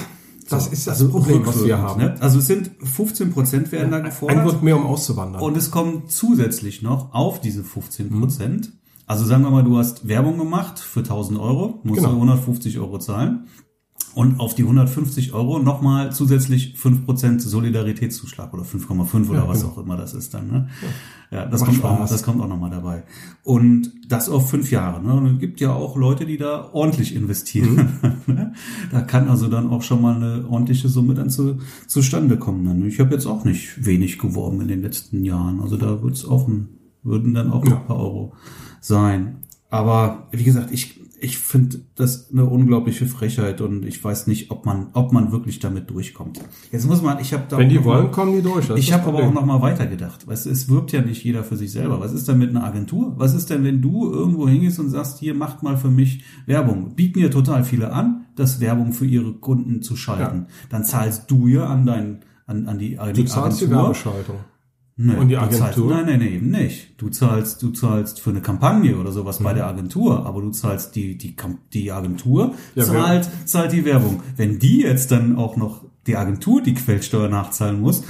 Das 0.48 0.66
ist 0.68 0.86
das 0.86 1.08
Problem, 1.08 1.46
was 1.46 1.64
wir 1.64 1.78
haben. 1.78 2.02
Ne? 2.02 2.14
Also 2.20 2.40
es 2.40 2.46
sind 2.46 2.70
15 2.82 3.30
Prozent 3.32 3.72
werden 3.72 3.90
da 3.90 3.98
Ein 3.98 4.04
gefordert. 4.04 4.44
Grund 4.44 4.62
mehr, 4.62 4.76
um 4.76 4.84
auszuwandern. 4.84 5.40
Und 5.40 5.56
es 5.56 5.70
kommen 5.70 6.08
zusätzlich 6.08 6.82
noch 6.82 7.14
auf 7.14 7.40
diese 7.40 7.64
15 7.64 8.10
Prozent. 8.10 8.72
Also 9.06 9.24
sagen 9.24 9.44
wir 9.44 9.50
mal, 9.50 9.64
du 9.64 9.78
hast 9.78 10.06
Werbung 10.08 10.36
gemacht 10.36 10.78
für 10.78 11.00
1000 11.00 11.38
Euro, 11.38 11.80
musst 11.84 12.00
Genau. 12.00 12.10
du 12.10 12.16
150 12.16 12.78
Euro 12.80 12.98
zahlen. 12.98 13.46
Und 14.14 14.40
auf 14.40 14.54
die 14.54 14.62
150 14.62 15.32
Euro 15.32 15.58
nochmal 15.58 16.12
zusätzlich 16.12 16.76
5% 16.76 17.40
Solidaritätszuschlag 17.40 18.52
oder 18.52 18.62
5,5 18.62 19.30
oder 19.30 19.40
Ja, 19.40 19.48
was 19.48 19.60
genau. 19.60 19.72
auch 19.72 19.78
immer 19.78 19.96
das 19.96 20.12
ist 20.12 20.34
dann. 20.34 20.48
Ne? 20.48 20.68
Ja, 21.30 21.46
das, 21.46 21.60
Macht 21.60 21.70
kommt 21.70 21.84
auch, 21.84 22.08
das 22.08 22.22
kommt 22.22 22.42
auch 22.42 22.48
nochmal 22.48 22.70
dabei. 22.70 23.04
Und 23.42 23.90
das 24.08 24.28
auf 24.28 24.50
fünf 24.50 24.70
Jahre. 24.70 25.02
Ne? 25.02 25.14
Und 25.14 25.26
es 25.26 25.38
gibt 25.40 25.60
ja 25.60 25.72
auch 25.72 25.96
Leute, 25.96 26.26
die 26.26 26.36
da 26.36 26.70
ordentlich 26.72 27.14
investieren. 27.14 27.98
Mhm. 28.26 28.52
da 28.90 29.00
kann 29.00 29.28
also 29.28 29.48
dann 29.48 29.70
auch 29.70 29.82
schon 29.82 30.02
mal 30.02 30.16
eine 30.16 30.46
ordentliche 30.46 30.88
Summe 30.88 31.14
dann 31.14 31.30
zu, 31.30 31.58
zustande 31.86 32.36
kommen. 32.36 32.66
Dann. 32.66 32.86
Ich 32.86 33.00
habe 33.00 33.14
jetzt 33.14 33.26
auch 33.26 33.44
nicht 33.44 33.84
wenig 33.84 34.18
geworben 34.18 34.60
in 34.60 34.68
den 34.68 34.82
letzten 34.82 35.24
Jahren. 35.24 35.60
Also 35.60 35.76
da 35.76 36.02
wird 36.02 36.14
es 36.14 36.26
auch 36.26 36.48
ein 36.48 36.68
würden 37.02 37.34
dann 37.34 37.50
auch 37.50 37.64
noch 37.64 37.80
ein 37.80 37.86
paar 37.86 37.98
Euro 37.98 38.32
sein. 38.80 39.38
Aber 39.70 40.28
wie 40.30 40.44
gesagt, 40.44 40.70
ich, 40.70 41.00
ich 41.22 41.38
finde 41.38 41.80
das 41.94 42.30
eine 42.32 42.44
unglaubliche 42.44 43.06
Frechheit 43.06 43.60
und 43.60 43.84
ich 43.86 44.02
weiß 44.02 44.26
nicht, 44.26 44.50
ob 44.50 44.66
man, 44.66 44.88
ob 44.92 45.12
man 45.12 45.30
wirklich 45.30 45.60
damit 45.60 45.88
durchkommt. 45.88 46.40
Jetzt 46.72 46.86
muss 46.86 47.00
man, 47.00 47.20
ich 47.20 47.32
habe 47.32 47.44
da 47.48 47.58
Wenn 47.58 47.68
die 47.68 47.82
wollen, 47.84 48.04
mal- 48.04 48.10
kommen 48.10 48.34
die 48.34 48.42
durch. 48.42 48.68
ich 48.70 48.92
habe 48.92 49.06
aber 49.06 49.22
auch 49.22 49.32
noch 49.32 49.46
mal 49.46 49.62
weitergedacht. 49.62 50.26
Weißt 50.26 50.46
du, 50.46 50.50
es 50.50 50.68
wirbt 50.68 50.90
ja 50.92 51.00
nicht 51.00 51.22
jeder 51.24 51.44
für 51.44 51.56
sich 51.56 51.70
selber. 51.70 52.00
Was 52.00 52.12
ist 52.12 52.28
denn 52.28 52.38
mit 52.38 52.50
einer 52.50 52.64
Agentur? 52.64 53.14
Was 53.18 53.34
ist 53.34 53.50
denn, 53.50 53.62
wenn 53.64 53.80
du 53.80 54.10
irgendwo 54.12 54.48
hingehst 54.48 54.78
und 54.80 54.88
sagst, 54.90 55.18
hier 55.20 55.34
macht 55.34 55.62
mal 55.62 55.76
für 55.76 55.90
mich 55.90 56.24
Werbung? 56.46 56.94
Bieten 56.96 57.20
ja 57.20 57.28
total 57.28 57.62
viele 57.64 57.92
an, 57.92 58.26
das 58.34 58.60
Werbung 58.60 58.92
für 58.92 59.06
ihre 59.06 59.32
Kunden 59.34 59.80
zu 59.82 59.94
schalten. 59.96 60.46
Dann 60.70 60.84
zahlst 60.84 61.30
du 61.30 61.46
ja 61.46 61.66
an 61.66 61.86
dein 61.86 62.20
an, 62.46 62.66
an 62.66 62.78
die, 62.78 62.98
an 62.98 63.08
Du 63.14 63.22
die 63.22 63.24
zahlst 63.26 63.60
die 63.60 63.64
Agentur. 63.66 63.82
Werbeschaltung. 63.84 64.36
Nee, 64.96 65.14
Und 65.16 65.28
die 65.28 65.34
du 65.34 65.40
Zahlst, 65.40 65.62
Agentur? 65.62 65.90
nein, 65.94 66.06
nein, 66.06 66.18
nein, 66.18 66.28
eben 66.32 66.50
nicht. 66.50 67.00
Du 67.00 67.08
zahlst, 67.08 67.62
du 67.62 67.70
zahlst 67.70 68.20
für 68.20 68.30
eine 68.30 68.42
Kampagne 68.42 68.96
oder 68.96 69.10
sowas 69.10 69.40
Mhm. 69.40 69.44
bei 69.44 69.54
der 69.54 69.66
Agentur, 69.66 70.26
aber 70.26 70.42
du 70.42 70.50
zahlst 70.50 70.94
die, 70.94 71.16
die, 71.16 71.34
die 71.72 71.90
Agentur 71.92 72.54
Ja, 72.74 72.84
zahlt, 72.84 73.28
zahlt 73.46 73.72
die 73.72 73.84
Werbung. 73.86 74.22
Wenn 74.36 74.58
die 74.58 74.82
jetzt 74.82 75.10
dann 75.10 75.36
auch 75.36 75.56
noch 75.56 75.82
die 76.06 76.16
Agentur 76.16 76.60
die 76.62 76.74
Quellsteuer 76.74 77.28
nachzahlen 77.28 77.80
muss, 77.80 78.04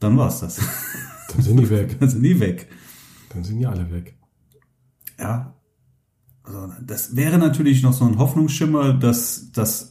dann 0.00 0.16
war's 0.16 0.40
das. 0.40 0.60
Dann 1.32 1.42
sind 1.42 1.58
die 1.58 1.70
weg. 1.70 1.96
Dann 2.00 2.08
sind 2.08 2.22
die 2.24 2.40
weg. 2.40 2.68
Dann 3.32 3.44
sind 3.44 3.58
die 3.60 3.66
alle 3.66 3.90
weg. 3.92 4.16
Ja. 5.18 5.54
Also, 6.42 6.72
das 6.84 7.14
wäre 7.14 7.38
natürlich 7.38 7.82
noch 7.82 7.92
so 7.92 8.04
ein 8.04 8.18
Hoffnungsschimmer, 8.18 8.94
dass 8.94 9.52
das 9.52 9.82
äh, 9.82 9.89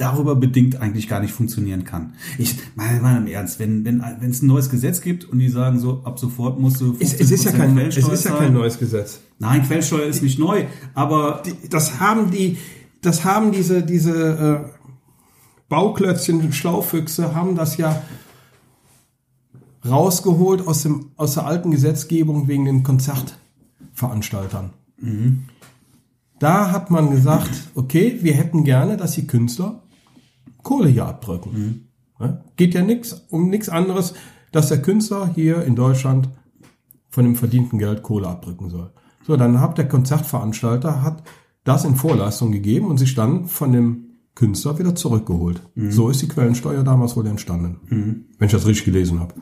darüber 0.00 0.34
bedingt 0.34 0.80
eigentlich 0.80 1.08
gar 1.08 1.20
nicht 1.20 1.32
funktionieren 1.32 1.84
kann. 1.84 2.14
Ich 2.38 2.56
meine 2.74 3.00
mal 3.00 3.16
im 3.18 3.26
Ernst, 3.26 3.58
wenn 3.58 3.84
wenn 3.84 4.02
wenn 4.20 4.30
es 4.30 4.42
ein 4.42 4.46
neues 4.46 4.70
Gesetz 4.70 5.00
gibt 5.00 5.24
und 5.24 5.38
die 5.38 5.48
sagen 5.48 5.78
so 5.78 6.02
ab 6.04 6.18
sofort 6.18 6.58
musst 6.58 6.80
du 6.80 6.96
Es, 6.98 7.12
es 7.14 7.30
ist 7.30 7.44
ja 7.44 7.50
15% 7.50 7.56
kein, 7.56 7.78
es 7.78 7.96
ist 7.96 8.24
ja 8.24 8.36
kein 8.36 8.54
neues 8.54 8.78
Gesetz. 8.78 9.20
Nein, 9.38 9.62
Quellensteuer 9.62 10.06
ist 10.06 10.22
nicht 10.22 10.38
neu, 10.38 10.64
aber 10.94 11.42
Das 11.68 12.00
haben 12.00 12.30
die, 12.30 12.56
das 13.02 13.24
haben 13.24 13.52
diese, 13.52 13.82
diese 13.82 14.64
äh, 14.66 14.80
Bauklötzchen, 15.68 16.52
Schlaufüchse, 16.52 17.34
haben 17.34 17.54
das 17.54 17.76
ja 17.76 18.02
rausgeholt 19.88 20.66
aus 20.66 20.82
dem, 20.82 21.06
aus 21.16 21.34
der 21.34 21.46
alten 21.46 21.70
Gesetzgebung 21.70 22.48
wegen 22.48 22.64
den 22.64 22.82
Konzertveranstaltern. 22.82 24.70
Da 26.38 26.70
hat 26.72 26.90
man 26.90 27.10
gesagt, 27.10 27.70
okay, 27.74 28.18
wir 28.22 28.34
hätten 28.34 28.64
gerne, 28.64 28.96
dass 28.96 29.12
die 29.12 29.26
Künstler 29.26 29.79
Kohle 30.62 30.88
hier 30.88 31.06
abdrücken. 31.06 31.88
Ja, 32.18 32.42
Geht 32.56 32.74
ja 32.74 32.82
nichts 32.82 33.12
um 33.30 33.48
nichts 33.50 33.68
anderes, 33.68 34.14
dass 34.52 34.68
der 34.68 34.82
Künstler 34.82 35.30
hier 35.34 35.62
in 35.64 35.74
Deutschland 35.76 36.28
von 37.08 37.24
dem 37.24 37.36
verdienten 37.36 37.78
Geld 37.78 38.02
Kohle 38.02 38.28
abdrücken 38.28 38.68
soll. 38.70 38.90
So, 39.26 39.36
dann 39.36 39.60
hat 39.60 39.78
der 39.78 39.88
Konzertveranstalter 39.88 41.02
hat 41.02 41.22
das 41.64 41.84
in 41.84 41.94
Vorleistung 41.96 42.52
gegeben 42.52 42.86
und 42.86 42.98
sich 42.98 43.14
dann 43.14 43.46
von 43.46 43.72
dem 43.72 44.06
Künstler 44.34 44.78
wieder 44.78 44.94
zurückgeholt. 44.94 45.60
So 45.76 46.08
ist 46.08 46.22
die 46.22 46.28
Quellensteuer 46.28 46.82
damals 46.84 47.16
wohl 47.16 47.26
entstanden. 47.26 48.26
Wenn 48.38 48.46
ich 48.46 48.52
das 48.52 48.66
richtig 48.66 48.86
gelesen 48.86 49.20
habe. 49.20 49.34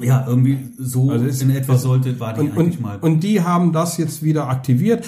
ja, 0.00 0.26
irgendwie 0.26 0.58
so 0.78 1.10
Also 1.10 1.24
es- 1.26 1.40
in 1.42 1.50
etwa 1.50 1.76
sollte 1.78 2.18
war 2.20 2.34
die 2.34 2.40
Und, 2.40 2.52
eigentlich 2.58 2.76
und, 2.76 2.82
mal. 2.82 2.98
und 3.00 3.20
die 3.20 3.40
haben 3.42 3.72
das 3.72 3.96
jetzt 3.96 4.22
wieder 4.22 4.48
aktiviert, 4.48 5.06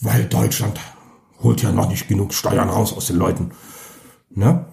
weil 0.00 0.24
Deutschland 0.24 0.78
holt 1.42 1.62
ja 1.62 1.72
noch 1.72 1.88
nicht 1.88 2.08
genug 2.08 2.32
Steuern 2.34 2.68
raus 2.68 2.92
aus 2.92 3.06
den 3.06 3.16
Leuten. 3.16 3.50
Ne? 4.34 4.66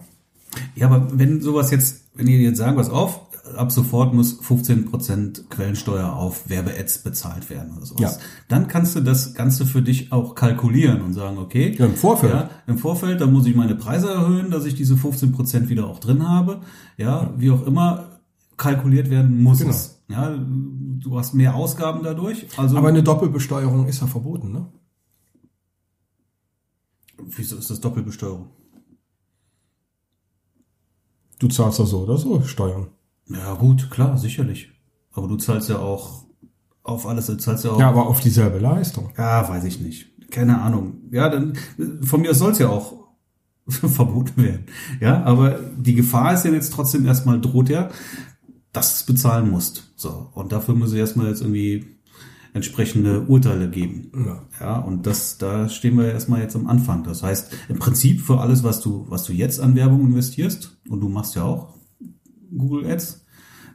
Ja, 0.76 0.88
aber 0.88 1.08
wenn 1.18 1.42
sowas 1.42 1.72
jetzt, 1.72 2.04
wenn 2.16 2.28
ihr 2.28 2.40
jetzt 2.40 2.58
sagen, 2.58 2.78
was 2.78 2.90
auf, 2.90 3.22
ab 3.58 3.72
sofort 3.72 4.14
muss 4.14 4.40
15% 4.42 5.50
Quellensteuer 5.50 6.14
auf 6.14 6.50
Werbe-Ads 6.50 7.00
bezahlt 7.00 7.50
werden 7.50 7.76
oder 7.76 7.86
sowas. 7.86 8.02
Ja. 8.02 8.22
Dann 8.48 8.68
kannst 8.68 8.96
du 8.96 9.02
das 9.02 9.34
Ganze 9.34 9.66
für 9.66 9.82
dich 9.82 10.12
auch 10.12 10.34
kalkulieren 10.36 11.02
und 11.02 11.14
sagen, 11.14 11.38
okay, 11.38 11.76
Ja, 11.78 11.86
im 11.86 11.96
Vorfeld. 11.96 12.34
Ja, 12.34 12.50
im 12.68 12.78
Vorfeld, 12.78 13.20
dann 13.20 13.34
muss 13.34 13.46
ich 13.46 13.56
meine 13.56 13.76
Preise 13.76 14.10
erhöhen, 14.10 14.50
dass 14.50 14.66
ich 14.66 14.76
diese 14.76 14.96
15% 14.96 15.68
wieder 15.70 15.88
auch 15.88 16.00
drin 16.00 16.28
habe. 16.28 16.62
Ja, 16.98 17.34
wie 17.38 17.52
auch 17.52 17.66
immer 17.66 18.06
kalkuliert 18.58 19.10
werden 19.10 19.42
muss 19.44 19.60
Genau. 19.60 19.72
es. 19.72 20.00
Ja, 20.08 20.36
du 20.38 21.18
hast 21.18 21.34
mehr 21.34 21.56
Ausgaben 21.56 22.02
dadurch. 22.04 22.48
Also, 22.58 22.78
Aber 22.78 22.90
eine 22.90 23.04
Doppelbesteuerung 23.04 23.88
ist 23.88 24.02
ja 24.02 24.08
verboten, 24.08 24.52
ne? 24.52 24.68
Wieso 27.28 27.58
ist 27.58 27.70
das 27.70 27.80
Doppelbesteuerung? 27.80 28.50
Du 31.40 31.48
zahlst 31.48 31.80
ja 31.80 31.86
so 31.86 32.04
oder 32.04 32.18
so 32.18 32.42
Steuern. 32.44 32.88
Ja, 33.28 33.54
gut, 33.56 33.90
klar, 33.90 34.18
sicherlich. 34.18 34.72
Aber 35.12 35.28
du 35.28 35.36
zahlst 35.36 35.70
ja 35.70 35.80
auch 35.80 36.26
auf 36.84 37.06
alles, 37.06 37.28
du 37.28 37.38
zahlst 37.38 37.66
ja 37.66 37.72
auch 37.72 37.80
Ja, 37.80 37.90
aber 37.90 38.08
auf 38.08 38.20
dieselbe 38.20 38.60
Leistung. 38.60 39.12
Ja, 39.18 39.48
weiß 39.48 39.64
ich 39.66 39.80
nicht. 39.80 40.32
Keine 40.32 40.62
Ahnung. 40.62 40.96
Ja, 41.12 41.30
dann 41.30 41.54
von 42.02 42.22
mir 42.22 42.34
soll 42.34 42.52
es 42.52 42.60
ja 42.60 42.70
auch 42.70 42.94
verboten 43.68 44.42
werden. 44.42 44.66
Ja, 45.00 45.24
aber 45.24 45.60
die 45.78 45.96
Gefahr 45.96 46.34
ist 46.34 46.46
ja 46.46 46.52
jetzt 46.52 46.74
trotzdem 46.74 47.06
erstmal 47.06 47.40
droht 47.40 47.70
ja, 47.70 47.90
dass 48.72 48.90
du 48.92 48.96
es 48.96 49.06
bezahlen 49.06 49.50
musst. 49.50 49.94
So. 49.96 50.30
Und 50.34 50.52
dafür 50.52 50.76
muss 50.76 50.92
ich 50.92 51.00
erstmal 51.00 51.28
jetzt 51.28 51.42
irgendwie 51.42 51.93
entsprechende 52.54 53.22
Urteile 53.22 53.70
geben. 53.70 54.12
Ja. 54.26 54.44
Ja, 54.60 54.78
und 54.80 55.08
das, 55.08 55.38
da 55.38 55.68
stehen 55.70 55.98
wir 55.98 56.12
erstmal 56.12 56.42
jetzt 56.42 56.56
am 56.56 56.68
Anfang. 56.68 57.04
Das 57.04 57.24
heißt, 57.24 57.52
im 57.70 57.80
Prinzip 57.80 58.22
für 58.22 58.40
alles, 58.40 58.64
was 58.64 58.82
du, 58.82 59.06
was 59.10 59.24
du 59.24 59.34
jetzt 59.34 59.60
an 59.60 59.76
Werbung 59.76 60.02
investierst, 60.02 60.78
und 60.88 61.02
du 61.02 61.10
machst 61.10 61.36
ja 61.36 61.44
auch 61.44 61.74
Google 62.56 62.90
Ads, 62.90 63.26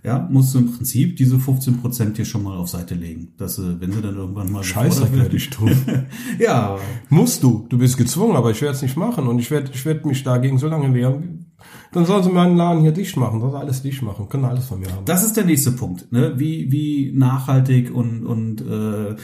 ja, 0.05 0.29
musst 0.31 0.55
du 0.55 0.59
im 0.59 0.73
Prinzip 0.73 1.17
diese 1.17 1.41
15 1.41 1.79
Prozent 1.81 2.19
dir 2.19 2.25
schon 2.25 2.45
mal 2.45 2.57
auf 2.57 2.69
Seite 2.69 2.95
legen. 2.95 3.33
Dass 3.37 3.57
sie, 3.57 3.81
wenn 3.81 3.91
sie 3.91 4.01
dann 4.01 4.15
irgendwann 4.15 4.51
mal 4.53 4.63
Scheiße, 4.63 5.13
werde 5.13 5.37
ich 5.37 5.51
tun. 5.51 5.73
ja, 6.39 6.79
Musst 7.09 7.43
du. 7.43 7.67
Du 7.69 7.79
bist 7.79 7.97
gezwungen, 7.97 8.37
aber 8.37 8.53
ich 8.53 8.63
werde 8.63 8.77
es 8.77 8.83
nicht 8.83 8.97
machen. 8.97 9.27
Und 9.27 9.41
ich 9.41 9.51
werde 9.51 9.71
ich 9.75 9.85
werd 9.85 10.07
mich 10.07 10.23
dagegen 10.23 10.59
so 10.59 10.69
lange 10.69 10.95
wehren. 10.95 11.48
Dann 11.93 12.05
sollen 12.05 12.23
sie 12.23 12.31
meinen 12.31 12.57
Laden 12.57 12.83
hier 12.83 12.93
dicht 12.93 13.17
machen. 13.17 13.41
Sollen 13.41 13.53
sie 13.53 13.59
alles 13.59 13.83
dicht 13.83 14.03
machen. 14.03 14.29
Können 14.29 14.45
alles 14.45 14.67
von 14.67 14.81
mir 14.81 14.93
haben. 14.93 15.05
das 15.05 15.25
ist 15.25 15.37
der 15.37 15.45
nächste 15.45 15.73
Punkt. 15.73 16.13
Ne? 16.13 16.35
Wie, 16.37 16.71
wie 16.71 17.13
nachhaltig 17.15 17.95
und, 17.95 18.27
und 18.27 18.61
äh, 18.61 19.17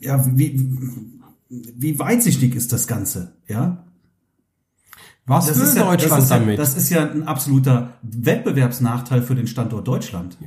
ja, 0.00 0.24
wie, 0.36 0.68
wie 1.48 1.98
weitsichtig 1.98 2.54
ist 2.54 2.72
das 2.72 2.86
Ganze? 2.86 3.32
Ja, 3.48 3.84
Was 5.26 5.46
das 5.46 5.58
will 5.58 5.66
ist, 5.66 5.76
ja, 5.76 5.90
Deutschland 5.90 6.12
das, 6.12 6.24
ist 6.24 6.30
ja, 6.30 6.38
damit? 6.38 6.58
das 6.58 6.76
ist 6.76 6.90
ja 6.90 7.10
ein 7.10 7.22
absoluter 7.24 7.94
Wettbewerbsnachteil 8.02 9.22
für 9.22 9.34
den 9.34 9.46
Standort 9.46 9.86
Deutschland. 9.86 10.38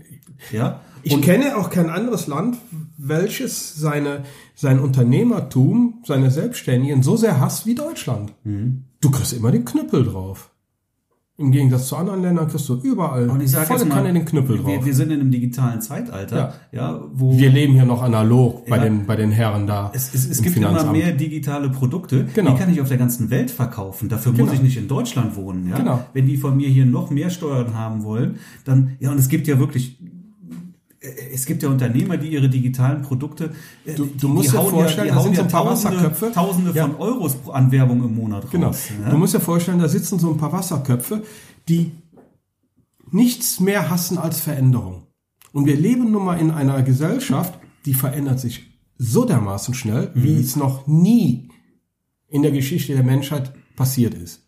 Ja, 0.51 0.81
ich 1.03 1.21
kenne 1.21 1.57
auch 1.57 1.69
kein 1.69 1.89
anderes 1.89 2.27
Land, 2.27 2.57
welches 2.97 3.75
seine, 3.75 4.23
sein 4.55 4.79
Unternehmertum, 4.79 6.03
seine 6.05 6.31
Selbstständigen 6.31 7.03
so 7.03 7.15
sehr 7.17 7.39
hasst 7.39 7.65
wie 7.65 7.75
Deutschland. 7.75 8.33
Mhm. 8.43 8.85
Du 9.01 9.11
kriegst 9.11 9.33
immer 9.33 9.51
den 9.51 9.65
Knüppel 9.65 10.03
drauf. 10.03 10.51
Im 11.37 11.53
Gegensatz 11.53 11.87
zu 11.87 11.95
anderen 11.95 12.21
Ländern 12.21 12.49
kriegst 12.49 12.67
du 12.67 12.75
überall 12.81 13.29
und 13.29 13.39
ich 13.41 13.49
sage 13.49 13.67
volle 13.67 13.79
jetzt 13.79 13.87
mal, 13.87 14.03
den 14.11 14.25
Knüppel 14.25 14.57
drauf. 14.57 14.67
wir, 14.67 14.85
wir 14.85 14.93
sind 14.93 15.09
in 15.09 15.21
einem 15.21 15.31
digitalen 15.31 15.79
Zeitalter, 15.79 16.53
ja, 16.73 16.99
wo 17.13 17.37
Wir 17.39 17.49
leben 17.49 17.75
hier 17.75 17.85
noch 17.85 18.01
analog 18.01 18.65
bei 18.67 18.75
Ja. 18.75 18.83
den, 18.83 19.05
bei 19.05 19.15
den 19.15 19.31
Herren 19.31 19.65
da. 19.65 19.89
Es, 19.95 20.13
es, 20.13 20.29
es 20.29 20.39
im 20.39 20.43
gibt 20.43 20.57
immer 20.57 20.67
Finanzamt. 20.67 20.91
mehr 20.97 21.13
digitale 21.13 21.69
Produkte, 21.69 22.27
Genau. 22.35 22.51
die 22.51 22.57
kann 22.59 22.69
ich 22.73 22.81
auf 22.81 22.89
der 22.89 22.97
ganzen 22.97 23.29
Welt 23.29 23.51
verkaufen. 23.51 24.09
Dafür 24.09 24.33
muss 24.33 24.39
Genau. 24.41 24.51
ich 24.51 24.61
nicht 24.61 24.75
in 24.75 24.89
Deutschland 24.89 25.37
wohnen. 25.37 25.69
Ja? 25.69 25.77
Genau. 25.77 26.03
Wenn 26.11 26.25
die 26.25 26.35
von 26.35 26.57
mir 26.57 26.67
hier 26.67 26.85
noch 26.85 27.09
mehr 27.09 27.29
Steuern 27.29 27.73
haben 27.73 28.03
wollen, 28.03 28.39
dann 28.65 28.97
ja 28.99 29.09
und 29.09 29.17
es 29.17 29.29
gibt 29.29 29.47
ja 29.47 29.59
wirklich 29.59 29.97
es 31.33 31.45
gibt 31.45 31.63
ja 31.63 31.69
Unternehmer, 31.69 32.17
die 32.17 32.29
ihre 32.29 32.49
digitalen 32.49 33.01
Produkte 33.01 33.51
äh, 33.85 33.93
Du- 33.95 34.05
die, 34.05 34.17
du 34.17 34.27
musst 34.29 34.47
die 34.47 34.51
dir 34.51 34.57
hauen 34.59 34.69
vorstellen, 34.69 35.07
ja, 35.07 35.13
da 35.15 35.19
die 35.21 35.25
hauen 35.27 35.35
sind 35.35 35.37
ja 35.37 35.37
so 35.37 35.43
ein 35.45 35.51
paar 35.51 35.63
Tausende, 35.65 35.97
Wasserköpfe. 35.97 36.31
Tausende 36.31 36.71
Ja. 36.73 36.87
von 36.87 36.95
Euros 36.97 37.37
an 37.51 37.71
Werbung 37.71 38.03
im 38.03 38.15
Monat 38.15 38.43
raus. 38.45 38.51
Genau. 38.51 38.71
Ja? 39.03 39.09
Du 39.09 39.17
musst 39.17 39.33
dir 39.33 39.39
vorstellen, 39.39 39.79
da 39.79 39.87
sitzen 39.87 40.19
so 40.19 40.29
ein 40.31 40.37
paar 40.37 40.51
Wasserköpfe, 40.53 41.23
die 41.67 41.91
nichts 43.11 43.59
mehr 43.59 43.89
hassen 43.89 44.17
als 44.17 44.39
Veränderung. 44.39 45.03
Und 45.51 45.65
wir 45.65 45.75
leben 45.75 46.11
nun 46.11 46.25
mal 46.25 46.39
in 46.39 46.51
einer 46.51 46.81
Gesellschaft, 46.83 47.59
die 47.85 47.93
verändert 47.93 48.39
sich 48.39 48.67
so 48.97 49.25
dermaßen 49.25 49.73
schnell, 49.73 50.11
wie 50.13 50.39
es 50.39 50.55
noch 50.55 50.85
nie 50.85 51.49
in 52.27 52.41
der 52.43 52.51
Geschichte 52.51 52.93
der 52.93 53.03
Menschheit 53.03 53.53
passiert 53.75 54.13
ist. 54.13 54.45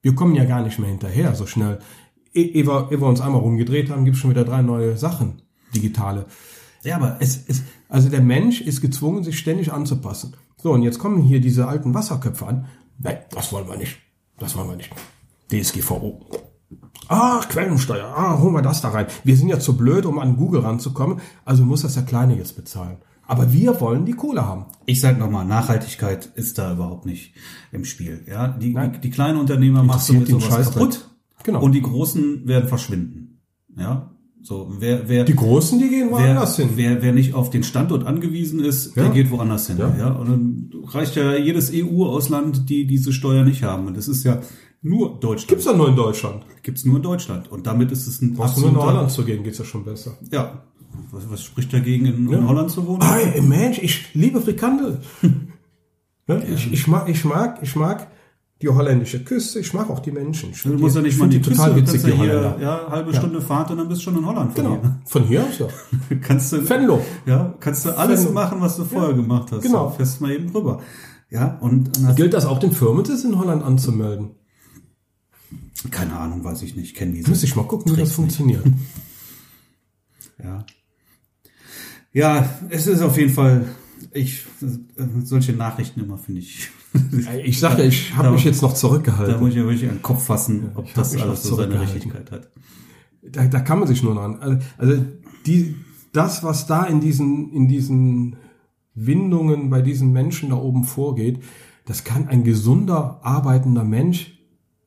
Wir 0.00 0.14
kommen 0.14 0.34
ja 0.34 0.44
gar 0.44 0.62
nicht 0.62 0.78
mehr 0.80 0.88
hinterher 0.88 1.34
so 1.36 1.46
schnell. 1.46 1.78
Ehe 2.34 2.66
wir, 2.66 2.88
ehe 2.90 3.00
wir 3.00 3.06
uns 3.06 3.20
einmal 3.20 3.40
rumgedreht 3.42 3.90
haben, 3.90 4.04
gibt 4.04 4.16
es 4.16 4.20
schon 4.20 4.30
wieder 4.30 4.44
drei 4.44 4.62
neue 4.62 4.96
Sachen, 4.96 5.41
digitale. 5.74 6.26
ja, 6.82 6.96
aber 6.96 7.16
Es 7.20 7.36
ist, 7.36 7.64
also 7.88 8.08
der 8.08 8.20
Mensch 8.22 8.60
ist 8.60 8.80
gezwungen, 8.80 9.24
sich 9.24 9.38
ständig 9.38 9.72
anzupassen. 9.72 10.36
So, 10.62 10.72
und 10.72 10.82
jetzt 10.82 10.98
kommen 10.98 11.22
hier 11.22 11.40
diese 11.40 11.66
alten 11.66 11.94
Wasserköpfe 11.94 12.46
an. 12.46 12.66
Nein, 12.98 13.18
das 13.30 13.52
wollen 13.52 13.68
wir 13.68 13.76
nicht. 13.76 13.98
Das 14.38 14.56
wollen 14.56 14.68
wir 14.68 14.76
nicht. 14.76 14.90
DSGVO. 15.50 16.26
Ah, 17.08 17.40
Quellensteuer. 17.48 18.06
Ah, 18.16 18.38
holen 18.38 18.54
wir 18.54 18.62
das 18.62 18.80
da 18.80 18.88
rein. 18.90 19.06
Wir 19.24 19.36
sind 19.36 19.48
ja 19.48 19.58
zu 19.58 19.76
blöd, 19.76 20.06
um 20.06 20.18
an 20.18 20.36
Google 20.36 20.60
ranzukommen. 20.60 21.20
Also 21.44 21.64
muss 21.64 21.82
das 21.82 21.94
der 21.94 22.04
Kleine 22.04 22.36
jetzt 22.36 22.56
bezahlen. 22.56 22.98
Aber 23.26 23.52
wir 23.52 23.80
wollen 23.80 24.04
die 24.04 24.12
Kohle 24.12 24.46
haben. 24.46 24.66
Ich 24.86 25.00
sag 25.00 25.18
nochmal, 25.18 25.44
Nachhaltigkeit 25.44 26.26
ist 26.34 26.58
da 26.58 26.72
überhaupt 26.72 27.06
nicht 27.06 27.34
im 27.70 27.84
Spiel. 27.84 28.24
Ja, 28.28 28.48
die, 28.48 28.72
Nein. 28.72 28.94
die, 28.94 29.00
die 29.00 29.10
kleinen 29.10 29.38
Unternehmer 29.38 29.82
machst 29.82 30.08
du 30.08 30.14
mit 30.14 30.28
sowas 30.28 30.44
Scheiß 30.44 30.72
kaputt. 30.72 31.08
Genau. 31.42 31.60
Und 31.60 31.72
die 31.72 31.82
großen 31.82 32.46
werden 32.46 32.68
verschwinden. 32.68 33.42
Ja, 33.76 34.11
So, 34.44 34.72
wer, 34.80 35.08
wer, 35.08 35.24
Die 35.24 35.36
Großen, 35.36 35.78
die 35.78 35.88
gehen 35.88 36.08
wer, 36.10 36.18
woanders 36.18 36.56
hin. 36.56 36.70
wer, 36.74 37.00
wer 37.00 37.12
nicht 37.12 37.32
auf 37.34 37.50
den 37.50 37.62
Standort 37.62 38.04
angewiesen 38.06 38.58
ist, 38.64 38.96
Ja. 38.96 39.04
der 39.04 39.12
geht 39.12 39.30
woanders 39.30 39.68
hin. 39.68 39.78
Ja. 39.78 39.94
Ja. 39.96 40.10
Und 40.10 40.28
dann 40.28 40.70
reicht 40.88 41.14
ja 41.14 41.36
jedes 41.36 41.70
EU-Ausland, 41.72 42.68
die 42.68 42.86
diese 42.86 43.12
Steuer 43.12 43.44
nicht 43.44 43.62
haben. 43.62 43.86
Und 43.86 43.96
das 43.96 44.08
ist 44.08 44.24
ja 44.24 44.40
nur 44.82 45.20
Deutschland. 45.20 45.48
Gibt's 45.48 45.64
ja 45.64 45.72
nur 45.76 45.88
in 45.88 45.94
Deutschland. 45.96 46.44
Gibt's 46.64 46.84
nur 46.84 46.96
in 46.96 47.02
Deutschland. 47.02 47.52
Und 47.52 47.68
damit 47.68 47.92
ist 47.92 48.08
es 48.08 48.20
ein 48.20 48.34
Brauchst 48.34 48.56
du 48.56 48.62
nur 48.62 48.70
absoluter- 48.70 48.92
Holland 48.94 49.10
zu 49.12 49.24
gehen, 49.24 49.44
geht's 49.44 49.58
ja 49.58 49.64
schon 49.64 49.84
besser. 49.84 50.18
Ja. 50.32 50.64
Was, 51.12 51.30
was 51.30 51.42
spricht 51.44 51.72
dagegen, 51.72 52.04
in, 52.06 52.30
in 52.32 52.48
Holland 52.48 52.70
zu 52.70 52.84
wohnen? 52.86 53.00
Ah, 53.02 53.16
Mensch, 53.40 53.78
ich 53.80 54.12
liebe 54.12 54.40
Frikandel. 54.40 54.98
ja, 56.26 56.38
ich, 56.52 56.72
ich 56.72 56.86
mag, 56.88 57.08
ich 57.08 57.24
mag, 57.24 57.60
ich 57.62 57.76
mag 57.76 58.08
die 58.62 58.68
holländische 58.68 59.22
Küste, 59.24 59.60
ich 59.60 59.74
mag 59.74 59.90
auch 59.90 60.00
die 60.00 60.12
Menschen. 60.12 60.50
Ich 60.52 60.62
Du 60.62 60.70
musst 60.70 60.94
ja 60.94 61.00
die, 61.00 61.06
nicht 61.08 61.14
ich 61.14 61.20
mal 61.20 61.28
die 61.28 61.40
die 61.40 61.48
Küste, 61.48 61.64
total 61.64 61.76
witzig, 61.76 62.02
kannst 62.02 62.06
die 62.06 62.10
ja 62.10 62.16
hier, 62.16 62.58
ja, 62.60 62.86
halbe 62.88 63.14
Stunde 63.14 63.40
Fahrt 63.40 63.70
und 63.72 63.78
dann 63.78 63.88
bist 63.88 64.00
du 64.00 64.04
schon 64.04 64.18
in 64.18 64.26
Holland. 64.26 64.54
von 64.54 64.64
Genau, 64.64 64.80
von 65.04 65.24
hier 65.24 65.42
aus 65.44 65.58
ja. 65.58 65.66
hier. 66.08 66.20
kannst 66.20 66.52
du, 66.52 66.68
Venlo. 66.68 67.04
ja, 67.26 67.54
kannst 67.60 67.84
du 67.84 67.96
alles 67.96 68.20
Venlo. 68.20 68.32
machen, 68.32 68.60
was 68.60 68.76
du 68.76 68.84
vorher 68.84 69.14
gemacht 69.14 69.52
hast. 69.52 69.62
genau. 69.62 69.90
So, 69.90 69.96
fährst 69.96 70.20
mal 70.20 70.32
eben 70.32 70.48
rüber. 70.50 70.80
Ja, 71.28 71.58
und, 71.60 71.98
und 71.98 72.16
Gilt 72.16 72.34
das 72.34 72.46
auch 72.46 72.58
den 72.58 72.72
Firmensitz 72.72 73.24
in 73.24 73.38
Holland 73.38 73.62
anzumelden? 73.62 74.32
keine 75.90 76.16
Ahnung, 76.16 76.44
weiß 76.44 76.62
ich 76.62 76.76
nicht, 76.76 76.94
kenne 76.94 77.12
diese. 77.12 77.28
Müsste 77.28 77.46
ich 77.46 77.56
mal 77.56 77.66
gucken, 77.66 77.92
wie 77.92 78.00
das 78.00 78.12
funktioniert. 78.12 78.64
Ja. 80.42 80.66
Ja, 82.12 82.48
es 82.68 82.88
ist 82.88 83.00
auf 83.00 83.16
jeden 83.16 83.32
Fall, 83.32 83.64
ich, 84.14 84.44
solche 85.24 85.52
Nachrichten 85.52 86.00
immer 86.00 86.18
finde 86.18 86.40
ich. 86.40 86.68
Ich 87.44 87.58
sag 87.58 87.78
ja, 87.78 87.84
ich 87.84 88.14
habe 88.14 88.28
Da- 88.28 88.32
mich 88.32 88.44
jetzt 88.44 88.60
noch 88.60 88.70
Da 88.72 88.76
zurückgehalten. 88.76 89.40
muss 89.40 89.50
ich 89.50 89.56
ja 89.56 89.62
wirklich 89.64 89.84
an 89.88 89.96
den 89.96 90.02
Kopf 90.02 90.26
fassen, 90.26 90.72
ob 90.74 90.84
ich 90.86 90.92
das 90.92 91.16
alles 91.16 91.42
noch 91.44 91.50
so 91.50 91.56
seine. 91.56 91.80
Richtigkeit 91.80 92.30
hat. 92.30 92.50
Da, 93.22 93.46
da 93.46 93.60
kann 93.60 93.78
man 93.78 93.88
sich 93.88 94.02
nur 94.02 94.14
dran. 94.14 94.36
Also, 94.40 94.58
also 94.76 95.02
die, 95.46 95.74
das, 96.12 96.42
was 96.44 96.66
da 96.66 96.84
in 96.84 97.00
diesen, 97.00 97.50
in 97.52 97.66
diesen 97.68 98.36
Windungen 98.94 99.70
bei 99.70 99.80
diesen 99.80 100.12
Menschen 100.12 100.50
da 100.50 100.56
oben 100.56 100.84
vorgeht, 100.84 101.40
das 101.86 102.04
kann 102.04 102.28
ein 102.28 102.44
gesunder, 102.44 103.20
arbeitender 103.22 103.84
Mensch 103.84 104.38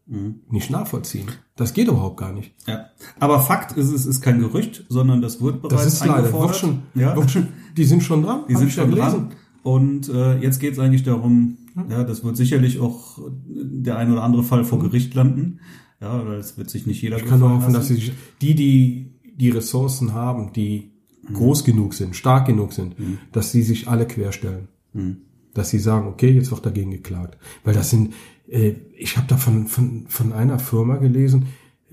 Mhm. 0.08 0.42
nicht 0.50 0.70
nachvollziehen. 0.70 1.28
Das 1.56 1.74
geht 1.74 1.88
überhaupt 1.88 2.18
gar 2.18 2.32
nicht. 2.32 2.54
Ja. 2.68 2.86
Aber 3.20 3.40
Fakt 3.40 3.76
ist, 3.78 3.92
es 3.92 4.06
ist 4.06 4.22
kein 4.22 4.40
Gerücht, 4.40 4.86
sondern 4.90 5.22
das 5.22 5.42
wird 5.42 5.62
bereits 5.62 5.84
Das 5.84 5.94
ist 5.94 6.00
leider, 6.02 6.18
eingefordert. 6.18 6.50
wird 6.50 6.60
schon, 6.60 6.82
ja. 6.94 7.16
wird 7.16 7.32
schon, 7.32 7.48
die 7.76 7.86
sind 7.86 8.04
schon 8.04 8.22
dran. 8.24 8.44
Die 8.48 8.56
sind 8.56 8.72
schon 8.72 8.92
dran. 8.92 9.32
Und 9.64 10.10
äh, 10.10 10.38
jetzt 10.40 10.60
geht 10.60 10.74
es 10.74 10.80
eigentlich 10.80 11.02
darum, 11.04 11.58
ja, 11.90 12.04
das 12.04 12.24
wird 12.24 12.38
sicherlich 12.38 12.80
auch 12.80 13.18
der 13.48 13.98
ein 13.98 14.12
oder 14.12 14.22
andere 14.22 14.44
Fall 14.44 14.64
vor 14.64 14.80
Gericht 14.80 15.16
landen. 15.16 15.60
Ja, 16.00 16.26
weil 16.26 16.38
es 16.38 16.58
wird 16.58 16.70
sich 16.70 16.86
nicht 16.86 17.02
jeder 17.02 17.18
Ich 17.18 17.26
kann 17.26 17.40
nur 17.40 17.50
hoffen, 17.50 17.74
dass 17.74 17.88
sie 17.88 17.96
sich, 17.96 18.12
die, 18.42 18.54
die 18.54 19.16
die 19.38 19.50
Ressourcen 19.50 20.14
haben, 20.14 20.54
die 20.54 20.92
groß 21.34 21.64
genug 21.64 21.94
sind, 21.94 22.16
stark 22.16 22.46
genug 22.46 22.74
sind, 22.74 22.96
dass 23.32 23.52
sie 23.52 23.64
sich 23.64 23.88
alle 23.88 24.06
querstellen. 24.06 24.68
Dass 25.54 25.70
sie 25.70 25.80
sagen, 25.80 26.08
okay, 26.08 26.32
jetzt 26.32 26.52
wird 26.52 26.66
dagegen 26.66 26.92
geklagt. 26.92 27.38
Weil 27.64 27.74
das 27.74 27.90
sind, 27.90 28.14
ich 28.48 29.18
habe 29.18 29.28
da 29.28 29.38
von, 29.38 29.68
von, 29.68 30.06
von 30.08 30.34
einer 30.34 30.60
Firma 30.60 30.98
gelesen, 30.98 31.46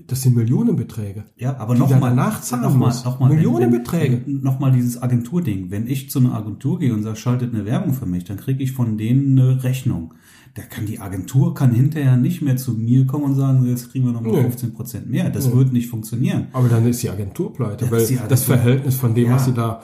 das 0.05 0.21
sind 0.21 0.35
Millionenbeträge. 0.35 1.23
Ja, 1.37 1.57
aber 1.57 1.75
die 1.75 1.79
noch 1.79 1.89
da 1.89 1.97
mal, 1.99 2.09
danach 2.09 2.41
zahlen 2.41 2.63
noch 2.63 2.75
mal, 2.75 2.87
muss. 2.87 3.05
noch 3.05 3.19
mal, 3.19 3.29
Millionenbeträge. 3.29 4.21
Wenn, 4.25 4.35
wenn, 4.35 4.41
noch 4.43 4.59
mal 4.59 4.71
dieses 4.71 5.01
Agenturding. 5.01 5.71
Wenn 5.71 5.87
ich 5.87 6.09
zu 6.09 6.19
einer 6.19 6.33
Agentur 6.35 6.79
gehe 6.79 6.93
und 6.93 7.03
sage, 7.03 7.15
schaltet 7.15 7.53
eine 7.53 7.65
Werbung 7.65 7.93
für 7.93 8.05
mich, 8.05 8.25
dann 8.25 8.37
kriege 8.37 8.61
ich 8.63 8.73
von 8.73 8.97
denen 8.97 9.37
eine 9.39 9.63
Rechnung. 9.63 10.13
Da 10.55 10.61
kann 10.61 10.85
die 10.85 10.99
Agentur 10.99 11.53
kann 11.55 11.71
hinterher 11.73 12.17
nicht 12.17 12.41
mehr 12.41 12.57
zu 12.57 12.73
mir 12.73 13.07
kommen 13.07 13.23
und 13.23 13.35
sagen, 13.35 13.65
jetzt 13.65 13.91
kriegen 13.91 14.05
wir 14.05 14.11
noch 14.11 14.21
mal 14.21 14.33
Nö. 14.33 14.41
15 14.41 14.73
Prozent 14.73 15.09
mehr. 15.09 15.29
Das 15.29 15.51
wird 15.55 15.71
nicht 15.73 15.87
funktionieren. 15.87 16.47
Aber 16.53 16.67
dann 16.69 16.85
ist 16.85 17.01
die 17.01 17.09
Agentur 17.09 17.53
pleite, 17.53 17.89
weil 17.89 18.05
die 18.05 18.15
das 18.15 18.43
Agentur- 18.43 18.45
Verhältnis 18.45 18.95
von 18.97 19.15
dem, 19.15 19.29
Ja. 19.29 19.35
was 19.35 19.45
sie 19.45 19.53
da, 19.53 19.81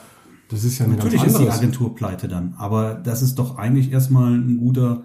das 0.50 0.64
ist 0.66 0.78
ja 0.80 0.86
ein 0.86 0.92
Natürlich 0.92 1.24
ist 1.24 1.40
die. 1.40 1.50
Agentur 1.50 1.96
pleite 1.96 2.28
dann, 2.28 2.54
aber 2.58 2.96
das 2.96 3.22
ist 3.24 3.40
doch 3.40 3.58
eigentlich 3.58 3.92
erstmal 3.92 4.34
ein 4.34 4.58
guter 4.58 5.04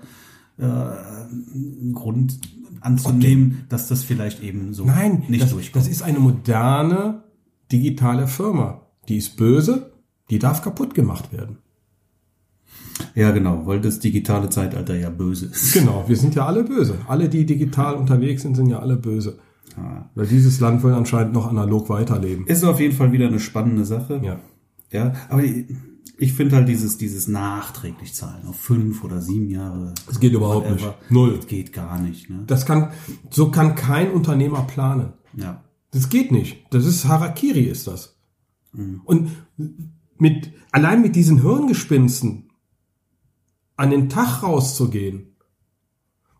äh, 0.58 1.92
Grund 1.92 2.38
anzunehmen, 2.80 3.64
dass 3.68 3.88
das 3.88 4.04
vielleicht 4.04 4.42
eben 4.42 4.74
so 4.74 4.84
Nein, 4.84 5.24
nicht 5.28 5.42
das, 5.44 5.50
durchkommt. 5.50 5.84
das 5.84 5.90
ist 5.90 6.02
eine 6.02 6.18
moderne 6.18 7.24
digitale 7.72 8.26
Firma. 8.26 8.82
Die 9.08 9.16
ist 9.16 9.36
böse, 9.36 9.92
die 10.30 10.38
darf 10.38 10.62
kaputt 10.62 10.94
gemacht 10.94 11.32
werden. 11.32 11.58
ja, 13.14 13.30
genau, 13.30 13.66
weil 13.66 13.80
das 13.80 13.98
digitale 14.00 14.48
Zeitalter 14.50 14.96
ja 14.96 15.10
böse 15.10 15.46
ist. 15.46 15.72
Genau, 15.72 16.04
wir 16.06 16.16
sind 16.16 16.34
ja 16.34 16.46
alle 16.46 16.64
böse. 16.64 16.98
Alle, 17.08 17.28
die 17.28 17.46
digital 17.46 17.94
unterwegs 17.94 18.42
sind, 18.42 18.54
sind 18.54 18.68
ja 18.68 18.78
alle 18.80 18.96
böse. 18.96 19.38
Ja. 19.76 20.08
Weil 20.14 20.26
dieses 20.26 20.60
Land 20.60 20.82
will 20.84 20.92
anscheinend 20.92 21.32
noch 21.32 21.48
analog 21.48 21.88
weiterleben. 21.88 22.46
Ist 22.46 22.64
auf 22.64 22.80
jeden 22.80 22.94
Fall 22.94 23.12
wieder 23.12 23.26
eine 23.26 23.40
spannende 23.40 23.84
Sache. 23.84 24.20
Ja. 24.22 24.38
Ja, 24.92 25.12
aber 25.28 25.42
ich, 25.42 25.66
ich 26.18 26.32
finde 26.32 26.56
halt 26.56 26.68
dieses, 26.68 26.96
dieses 26.96 27.28
nachträglich 27.28 28.14
zahlen 28.14 28.46
auf 28.46 28.56
fünf 28.56 29.02
oder 29.04 29.20
sieben 29.20 29.50
Jahre. 29.50 29.94
Das 30.06 30.20
geht 30.20 30.32
überhaupt 30.32 30.70
whatever, 30.70 30.96
nicht. 31.00 31.10
Null. 31.10 31.36
Das 31.36 31.46
geht 31.46 31.72
gar 31.72 31.98
nicht, 31.98 32.30
ne? 32.30 32.44
Das 32.46 32.66
kann, 32.66 32.92
so 33.30 33.50
kann 33.50 33.74
kein 33.74 34.12
Unternehmer 34.12 34.62
planen. 34.62 35.14
Ja. 35.36 35.64
Das 35.90 36.08
geht 36.08 36.32
nicht. 36.32 36.64
Das 36.70 36.86
ist 36.86 37.06
Harakiri, 37.06 37.62
ist 37.62 37.86
das. 37.86 38.16
Und 39.04 39.30
mit, 40.18 40.52
allein 40.72 41.02
mit 41.02 41.14
diesen 41.14 41.42
Hirngespinsten 41.42 42.50
an 43.76 43.90
den 43.90 44.08
Tag 44.08 44.42
rauszugehen, 44.42 45.36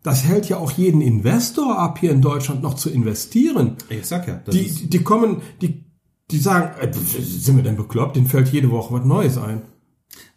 das 0.03 0.25
hält 0.25 0.49
ja 0.49 0.57
auch 0.57 0.71
jeden 0.71 1.01
Investor 1.01 1.79
ab, 1.79 1.99
hier 1.99 2.11
in 2.11 2.21
Deutschland 2.21 2.61
noch 2.61 2.75
zu 2.75 2.89
investieren. 2.89 3.77
Ich 3.89 4.05
sag 4.05 4.27
ja, 4.27 4.35
das 4.35 4.53
Die, 4.53 4.89
die 4.89 4.99
kommen, 4.99 5.41
die, 5.61 5.84
die 6.31 6.37
sagen, 6.37 6.79
äh, 6.79 6.91
sind 6.93 7.55
wir 7.55 7.63
denn 7.63 7.75
bekloppt? 7.77 8.15
Den 8.15 8.25
fällt 8.27 8.49
jede 8.49 8.71
Woche 8.71 8.93
was 8.93 9.05
Neues 9.05 9.37
ein. 9.37 9.61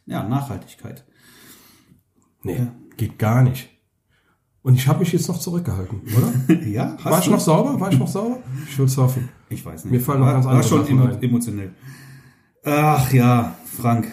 ja, 0.06 0.26
Nachhaltigkeit. 0.28 1.04
Nee, 2.42 2.68
geht 2.96 3.18
gar 3.18 3.42
nicht. 3.42 3.68
Und 4.62 4.74
ich 4.74 4.86
habe 4.86 5.00
mich 5.00 5.12
jetzt 5.12 5.28
noch 5.28 5.38
zurückgehalten, 5.38 6.02
oder? 6.16 6.54
ja, 6.66 6.96
hast 6.98 7.04
War 7.04 7.18
ich 7.20 7.24
du? 7.26 7.30
noch 7.32 7.40
sauber? 7.40 7.80
War 7.80 7.90
ich 7.92 7.98
noch 7.98 8.08
sauber? 8.08 8.42
Ich 8.68 8.78
will's 8.78 8.96
hoffen. 8.96 9.28
Ich 9.48 9.64
weiß 9.64 9.84
nicht. 9.84 9.92
Mir 9.92 10.00
fallen 10.00 10.20
noch 10.20 10.26
war, 10.26 10.34
ganz 10.34 10.44
war 10.44 10.52
andere 10.52 10.68
schon 10.68 10.82
Sachen 10.84 10.98
emo 10.98 11.04
ein. 11.06 11.22
emotionell. 11.22 11.74
Ach 12.64 13.12
ja, 13.12 13.56
Frank, 13.64 14.08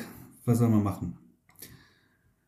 was 0.46 0.60
soll 0.60 0.70
man 0.70 0.84
machen? 0.84 1.18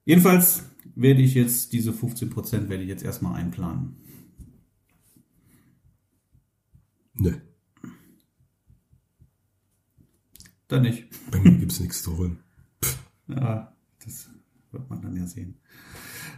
Jedenfalls 0.05 0.63
werde 0.95 1.21
ich 1.21 1.33
jetzt 1.33 1.73
diese 1.73 1.91
15 1.91 2.29
Prozent 2.29 2.69
werde 2.69 2.83
ich 2.83 2.89
jetzt 2.89 3.03
erstmal 3.03 3.35
einplanen. 3.35 3.97
Nee, 7.13 7.33
Dann 10.67 10.81
nicht. 10.83 11.07
bei 11.31 11.39
mir 11.39 11.51
gibt's 11.57 11.79
nichts 11.79 12.01
zu 12.03 12.17
holen. 12.17 12.39
Ja, 13.27 13.71
das 14.03 14.29
wird 14.71 14.89
man 14.89 15.01
dann 15.01 15.15
ja 15.15 15.25
sehen. 15.25 15.55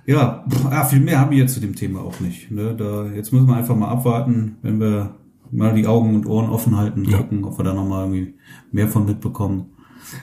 Ja, 0.06 0.46
ja 0.72 0.86
viel 0.86 1.00
mehr 1.00 1.20
haben 1.20 1.32
wir 1.32 1.38
jetzt 1.40 1.54
zu 1.54 1.60
dem 1.60 1.76
Thema 1.76 2.02
auch 2.02 2.20
nicht. 2.20 2.50
Ne? 2.52 2.76
Da, 2.76 3.08
jetzt 3.08 3.32
müssen 3.34 3.48
wir 3.48 3.56
einfach 3.56 3.76
mal 3.76 3.90
abwarten, 3.90 4.58
wenn 4.62 4.80
wir 4.80 5.16
mal 5.52 5.74
die 5.76 5.88
Augen 5.88 6.16
und 6.16 6.26
Ohren 6.28 6.50
offen 6.50 6.78
halten, 6.78 7.06
Ja. 7.06 7.18
gucken, 7.18 7.44
ob 7.44 7.58
wir 7.58 7.64
da 7.64 7.74
nochmal 7.74 8.06
irgendwie 8.06 8.36
mehr 8.72 8.88
von 8.88 9.06
mitbekommen. 9.06 9.72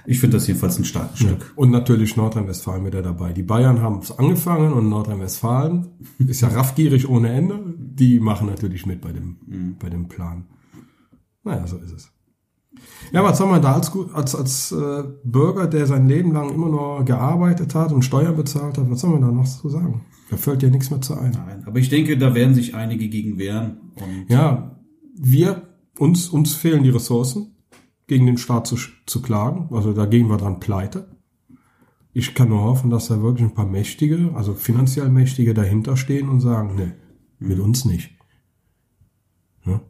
Ich 0.05 0.19
finde 0.19 0.37
das 0.38 0.47
jedenfalls 0.49 0.79
ein 0.79 0.85
starkes 0.85 1.21
Stück. 1.21 1.53
Und 1.55 1.71
natürlich 1.71 2.16
Nordrhein-Westfalen 2.16 2.85
wieder 2.87 3.03
dabei. 3.03 3.33
Die 3.33 3.42
Bayern 3.45 3.81
haben 3.83 3.99
es 3.99 4.11
angefangen 4.16 4.73
und 4.73 4.88
Nordrhein-Westfalen 4.88 5.87
ist 6.19 6.40
ja 6.40 6.49
raffgierig 6.49 7.09
ohne 7.09 7.29
Ende. 7.31 7.61
Die 7.77 8.19
machen 8.19 8.47
natürlich 8.49 8.87
mit 8.87 9.01
bei 9.01 9.12
dem, 9.12 9.37
Mhm. 9.47 9.77
bei 9.79 9.88
dem 9.90 10.09
Plan. 10.09 10.47
Naja, 11.45 11.66
so 11.66 11.77
ist 11.77 11.92
es. 11.92 12.12
Ja, 13.12 13.23
was 13.23 13.39
soll 13.39 13.49
man 13.49 13.62
da 13.62 13.75
als, 13.75 13.93
als, 14.12 14.35
als 14.35 14.73
äh, 14.73 15.05
Bürger, 15.25 15.67
der 15.67 15.87
sein 15.87 16.09
Leben 16.09 16.33
lang 16.33 16.53
immer 16.53 16.69
nur 16.69 17.05
gearbeitet 17.05 17.75
hat 17.75 17.93
und 17.93 18.03
Steuern 18.03 18.37
bezahlt 18.37 18.79
hat, 18.79 18.91
was 18.91 19.01
soll 19.01 19.11
man 19.11 19.23
da 19.23 19.31
noch 19.31 19.47
zu 19.47 19.69
sagen? 19.69 20.05
Da 20.31 20.37
fällt 20.37 20.62
ja 20.62 20.71
nichts 20.71 20.91
mehr 20.91 21.01
zu 21.01 21.15
ein. 21.15 21.31
Nein, 21.31 21.65
aber 21.67 21.79
ich 21.79 21.89
denke, 21.89 22.19
da 22.19 22.35
werden 22.35 22.55
sich 22.55 22.75
einige 22.75 23.09
gegen 23.09 23.39
wehren. 23.39 23.93
Ja, 24.29 24.77
wir, 25.15 25.62
uns, 25.99 26.29
uns 26.29 26.55
fehlen 26.55 26.83
die 26.83 26.91
Ressourcen, 26.91 27.57
gegen 28.07 28.27
den 28.27 28.39
Staat 28.39 28.67
zu, 28.67 28.77
zu 29.07 29.23
klagen. 29.23 29.69
Also 29.73 29.93
da 29.93 30.07
gehen 30.07 30.29
wir 30.29 30.37
dran 30.37 30.61
pleite. 30.61 31.17
Ich 32.12 32.35
kann 32.35 32.49
nur 32.49 32.62
hoffen, 32.62 32.91
dass 32.91 33.09
da 33.09 33.21
wirklich 33.21 33.49
ein 33.49 33.55
paar 33.55 33.67
Mächtige, 33.67 34.33
also 34.35 34.55
finanziell 34.55 35.11
Mächtige 35.11 35.55
dahinter 35.55 35.97
stehen 35.97 36.29
und 36.29 36.41
sagen, 36.41 36.75
nee, 36.77 36.93
mit 37.39 37.59
uns 37.59 37.85
nicht. 37.85 38.17
Ja? 39.67 39.83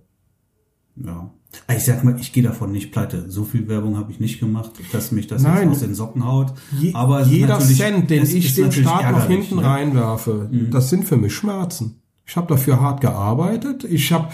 ja. 0.97 1.35
Ich 1.75 1.85
sag 1.85 2.05
mal, 2.05 2.19
ich 2.21 2.33
gehe 2.33 2.43
davon 2.43 2.73
nicht 2.73 2.93
pleite. 2.93 3.31
So 3.31 3.45
viel 3.45 3.67
Werbung 3.69 3.97
habe 3.97 4.13
ich 4.13 4.21
nicht 4.21 4.41
gemacht, 4.41 4.73
dass 4.93 5.11
mich 5.11 5.27
das 5.27 5.43
Nein. 5.43 5.69
jetzt 5.69 5.77
aus 5.77 5.81
den 5.81 5.95
Socken 5.95 6.25
haut. 6.25 6.53
Je, 6.79 6.93
aber 6.95 7.23
jeder 7.23 7.59
Cent, 7.61 8.11
den 8.11 8.25
ich 8.25 8.55
dem 8.55 8.71
Staat 8.73 9.11
noch 9.11 9.27
hinten 9.27 9.57
ne? 9.57 9.65
reinwerfe, 9.65 10.51
das 10.71 10.91
sind 10.91 11.05
für 11.05 11.17
mich 11.17 11.35
Schmerzen. 11.35 12.01
Ich 12.25 12.37
habe 12.37 12.49
dafür 12.49 12.81
hart 12.81 13.01
gearbeitet. 13.01 13.85
Ich 13.85 14.13
habe, 14.13 14.29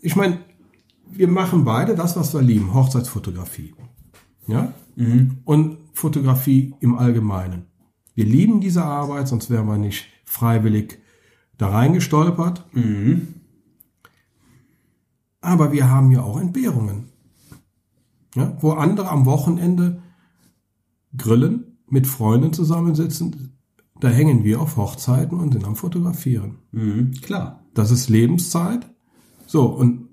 ich 0.00 0.16
meine, 0.16 0.38
wir 1.10 1.28
machen 1.28 1.64
beide 1.64 1.94
das, 1.94 2.16
was 2.16 2.34
wir 2.34 2.42
lieben, 2.42 2.74
Hochzeitsfotografie. 2.74 3.74
Ja? 4.46 4.72
Und 5.44 5.78
Fotografie 5.92 6.74
im 6.80 6.96
Allgemeinen. 6.96 7.66
Wir 8.14 8.24
lieben 8.24 8.60
diese 8.60 8.82
Arbeit, 8.84 9.28
sonst 9.28 9.50
wären 9.50 9.66
wir 9.66 9.78
nicht 9.78 10.06
freiwillig 10.24 10.98
da 11.56 11.68
reingestolpert. 11.68 12.64
Aber 15.40 15.72
wir 15.72 15.88
haben 15.88 16.10
ja 16.10 16.22
auch 16.22 16.40
Entbehrungen. 16.40 17.10
Ja, 18.34 18.56
wo 18.60 18.72
andere 18.72 19.08
am 19.08 19.26
Wochenende 19.26 20.02
grillen, 21.16 21.78
mit 21.90 22.06
Freunden 22.06 22.52
zusammensitzen, 22.52 23.58
da 24.00 24.08
hängen 24.08 24.44
wir 24.44 24.60
auf 24.60 24.76
Hochzeiten 24.76 25.38
und 25.38 25.52
sind 25.52 25.64
am 25.64 25.76
Fotografieren. 25.76 26.58
Mhm, 26.72 27.12
klar. 27.22 27.64
Das 27.74 27.90
ist 27.90 28.08
Lebenszeit. 28.08 28.88
So, 29.46 29.66
und 29.66 30.08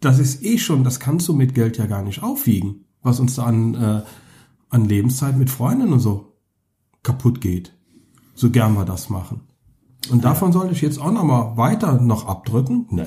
das 0.00 0.18
ist 0.18 0.42
eh 0.42 0.58
schon, 0.58 0.82
das 0.82 0.98
kannst 0.98 1.28
du 1.28 1.34
mit 1.34 1.54
Geld 1.54 1.78
ja 1.78 1.86
gar 1.86 2.02
nicht 2.02 2.22
aufwiegen, 2.22 2.86
was 3.02 3.20
uns 3.20 3.36
da 3.36 3.44
an, 3.44 3.74
äh, 3.74 4.02
an 4.68 4.84
Lebenszeit 4.84 5.36
mit 5.36 5.50
Freunden 5.50 5.92
und 5.92 6.00
so 6.00 6.32
kaputt 7.02 7.40
geht. 7.40 7.76
So 8.34 8.50
gern 8.50 8.74
wir 8.74 8.84
das 8.84 9.10
machen. 9.10 9.42
Und 10.10 10.24
davon 10.24 10.52
soll 10.52 10.72
ich 10.72 10.80
jetzt 10.80 11.00
auch 11.00 11.12
noch 11.12 11.22
mal 11.22 11.56
weiter 11.56 12.00
noch 12.00 12.26
abdrücken? 12.26 12.86
Ne. 12.90 13.06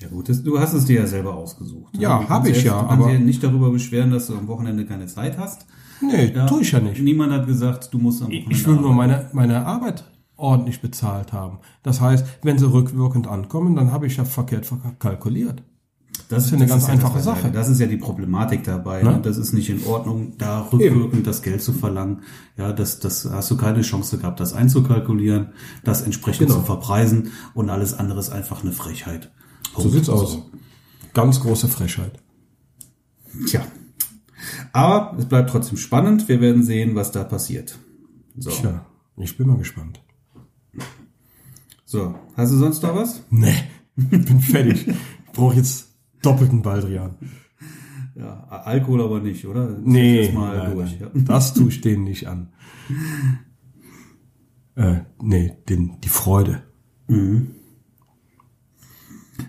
Ja 0.00 0.08
gut, 0.08 0.28
das, 0.28 0.42
du 0.42 0.58
hast 0.58 0.74
es 0.74 0.84
dir 0.84 1.00
ja 1.00 1.06
selber 1.06 1.34
ausgesucht. 1.34 1.96
Ja, 1.96 2.18
Du 2.18 2.22
hab 2.22 2.28
kannst 2.28 2.50
ich 2.50 2.56
jetzt- 2.56 2.66
ja, 2.66 2.80
Du 2.82 2.88
kannst 2.88 3.02
aber- 3.04 3.12
dir 3.12 3.18
nicht 3.20 3.42
darüber 3.42 3.70
beschweren, 3.70 4.10
dass 4.10 4.26
du 4.26 4.36
am 4.36 4.46
Wochenende 4.48 4.84
keine 4.84 5.06
Zeit 5.06 5.38
hast. 5.38 5.66
Nee, 6.02 6.30
tue 6.46 6.60
ich 6.62 6.72
ja 6.72 6.80
nicht. 6.80 7.00
Niemand 7.02 7.32
hat 7.32 7.46
gesagt, 7.46 7.92
du 7.94 7.98
musst 7.98 8.20
am 8.20 8.28
Wochenende 8.28 8.50
Ich 8.52 8.66
will 8.66 8.76
nur 8.76 8.92
meine, 8.92 9.30
meine 9.32 9.64
Arbeit 9.64 10.04
ordentlich 10.36 10.82
bezahlt 10.82 11.32
haben. 11.32 11.58
Das 11.82 12.02
heißt, 12.02 12.26
wenn 12.42 12.58
sie 12.58 12.70
rückwirkend 12.70 13.26
ankommen, 13.26 13.74
dann 13.74 13.90
habe 13.92 14.06
ich 14.06 14.18
ja 14.18 14.26
verkehrt 14.26 14.66
verk- 14.66 14.98
kalkuliert. 14.98 15.62
Das 16.28 16.44
ist 16.44 16.50
ja 16.50 16.56
eine 16.56 16.66
ganz 16.66 16.82
das 16.84 16.92
einfache 16.92 17.14
das 17.14 17.24
Sache. 17.24 17.50
Das 17.50 17.68
ist 17.68 17.80
ja 17.80 17.86
die 17.86 17.96
Problematik 17.96 18.64
dabei. 18.64 19.02
Ne? 19.02 19.12
Ne? 19.12 19.20
Das 19.22 19.38
ist 19.38 19.52
nicht 19.54 19.70
in 19.70 19.82
Ordnung, 19.86 20.32
da 20.38 20.62
rückwirkend 20.72 21.26
das 21.26 21.40
Geld 21.40 21.62
zu 21.62 21.72
verlangen. 21.72 22.22
Ja, 22.58 22.72
das, 22.72 22.98
das 22.98 23.30
hast 23.30 23.50
du 23.50 23.56
keine 23.56 23.80
Chance 23.82 24.18
gehabt, 24.18 24.40
das 24.40 24.52
einzukalkulieren, 24.52 25.48
das 25.84 26.02
entsprechend 26.02 26.48
Genau. 26.48 26.60
zu 26.60 26.66
verpreisen 26.66 27.30
und 27.54 27.70
alles 27.70 27.94
andere 27.94 28.18
ist 28.18 28.30
einfach 28.30 28.62
eine 28.62 28.72
Frechheit. 28.72 29.30
So 29.78 29.88
sieht's 29.88 30.08
aus. 30.08 30.38
Ganz 31.14 31.40
große 31.40 31.68
Frechheit. 31.68 32.18
Tja. 33.46 33.66
Aber 34.72 35.16
es 35.18 35.26
bleibt 35.26 35.50
trotzdem 35.50 35.76
spannend. 35.78 36.28
Wir 36.28 36.40
werden 36.40 36.62
sehen, 36.62 36.94
was 36.94 37.12
da 37.12 37.24
passiert. 37.24 37.78
So. 38.36 38.50
Tja, 38.50 38.86
ich 39.16 39.36
bin 39.36 39.46
mal 39.48 39.56
gespannt. 39.56 40.00
So. 41.84 42.14
Hast 42.36 42.52
du 42.52 42.56
sonst 42.58 42.82
noch 42.82 42.94
was? 42.94 43.22
Nee, 43.30 43.54
bin 43.96 44.40
fertig. 44.40 44.86
Ich 44.88 45.32
brauche 45.32 45.56
jetzt 45.56 45.88
doppelten 46.22 46.62
Baldrian. 46.62 47.16
Ja, 48.14 48.44
Alkohol 48.48 49.02
aber 49.02 49.20
nicht, 49.20 49.46
oder? 49.46 49.68
Das 49.68 49.80
Nee, 49.84 50.32
nein, 50.32 50.74
durch. 50.74 50.98
nein. 51.00 51.10
das 51.26 51.52
tue 51.54 51.68
ich 51.68 51.80
denen 51.82 52.04
nicht 52.04 52.26
an. 52.26 52.52
Äh, 54.74 55.00
nee, 55.20 55.52
den, 55.68 56.00
die 56.00 56.08
Freude. 56.08 56.62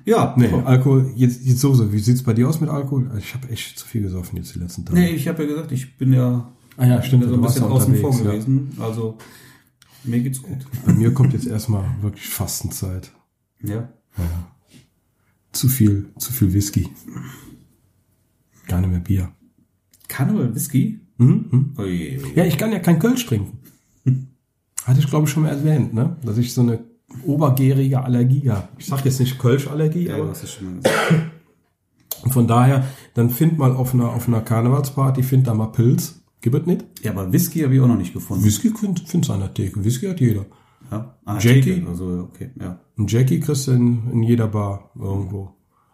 Ja, 0.05 0.33
Nee, 0.37 0.49
ja. 0.49 0.63
Alkohol, 0.63 1.11
jetzt, 1.15 1.43
jetzt 1.45 1.59
so, 1.59 1.73
so. 1.73 1.91
Wie 1.91 1.99
sieht's 1.99 2.23
bei 2.23 2.33
dir 2.33 2.47
aus 2.47 2.59
mit 2.61 2.69
Alkohol? 2.69 3.09
Ich 3.17 3.33
habe 3.33 3.49
echt 3.49 3.77
zu 3.77 3.85
viel 3.85 4.01
gesoffen 4.01 4.37
jetzt 4.37 4.55
die 4.55 4.59
letzten 4.59 4.85
Tage. 4.85 4.99
Nee, 4.99 5.09
ich 5.09 5.27
habe 5.27 5.43
ja 5.43 5.49
gesagt, 5.49 5.71
ich 5.71 5.97
bin 5.97 6.13
ja, 6.13 6.51
Ah 6.77 6.85
ja, 6.85 7.01
stimmt, 7.01 7.21
bin 7.23 7.29
so 7.31 7.35
ein 7.35 7.41
bisschen 7.41 7.63
ja 7.63 7.69
außen 7.69 7.95
vor 7.95 8.11
unterwegs, 8.11 8.25
ja. 8.25 8.31
gewesen. 8.53 8.77
Also 8.79 9.17
mir 10.03 10.19
geht's 10.21 10.41
gut. 10.41 10.59
Bei 10.85 10.93
mir 10.93 11.13
kommt 11.13 11.33
jetzt 11.33 11.47
erstmal 11.47 11.83
wirklich 12.01 12.27
Fastenzeit. 12.27 13.11
Ja. 13.63 13.89
Zu 15.51 15.67
viel, 15.67 16.11
zu 16.19 16.31
viel 16.31 16.53
Whisky. 16.53 16.87
Gar 18.67 18.81
nicht 18.81 18.91
mehr 18.91 18.99
Bier. 18.99 19.31
Karneval 20.07 20.53
Whisky? 20.53 20.99
Hm? 21.17 21.45
Hm? 21.49 21.73
Ui, 21.79 22.19
ui. 22.23 22.33
Ja, 22.35 22.45
ich 22.45 22.57
kann 22.57 22.71
ja 22.71 22.79
kein 22.79 22.99
Kölsch 22.99 23.25
trinken. 23.25 23.57
Hatte 24.83 24.99
ich, 24.99 25.07
glaube 25.07 25.25
ich, 25.25 25.31
schon 25.31 25.43
mal 25.43 25.49
erwähnt, 25.49 25.93
ne? 25.93 26.15
Dass 26.23 26.37
ich 26.37 26.53
so 26.53 26.61
eine 26.61 26.79
obergärige 27.25 28.03
Allergie 28.03 28.49
habe. 28.49 28.67
Ich 28.77 28.85
sag 28.87 29.05
jetzt 29.05 29.19
nicht 29.19 29.39
Kölschallergie, 29.39 30.07
Ja, 30.07 30.15
aber 30.15 30.29
hast 30.29 30.43
es 30.43 30.51
schon 30.53 30.65
mal 30.81 30.81
und 32.23 32.33
von 32.33 32.47
daher, 32.47 32.83
dann 33.13 33.29
find 33.29 33.57
mal 33.57 33.75
auf 33.75 33.93
einer, 33.93 34.09
auf 34.09 34.27
einer 34.27 34.41
Karnevalsparty, 34.41 35.23
find 35.23 35.47
da 35.47 35.53
mal 35.53 35.67
Pilz. 35.67 36.21
Gib 36.41 36.53
es 36.55 36.65
nicht? 36.65 36.85
Ja, 37.03 37.11
aber 37.11 37.31
Whisky 37.31 37.61
habe 37.61 37.75
ich 37.75 37.81
auch 37.81 37.87
noch 37.87 37.97
nicht 37.97 38.13
gefunden. 38.13 38.43
Whisky 38.43 38.69
find- 38.69 39.03
findest 39.07 39.29
du 39.29 39.33
an 39.33 39.39
der 39.41 39.53
Theke. 39.53 39.83
Whisky 39.83 40.07
hat 40.07 40.19
jeder. 40.19 40.45
Ja? 40.91 41.15
Ah, 41.25 41.37
Jackie? 41.39 41.83
Also, 41.87 42.27
okay, 42.31 42.51
ja. 42.59 42.79
Ein 42.97 43.07
Jackie 43.07 43.39
kriegst 43.39 43.67
du 43.67 43.71
in, 43.71 44.09
in 44.11 44.23
jeder 44.23 44.47
Bar 44.47 44.91
irgendwo. 44.97 45.49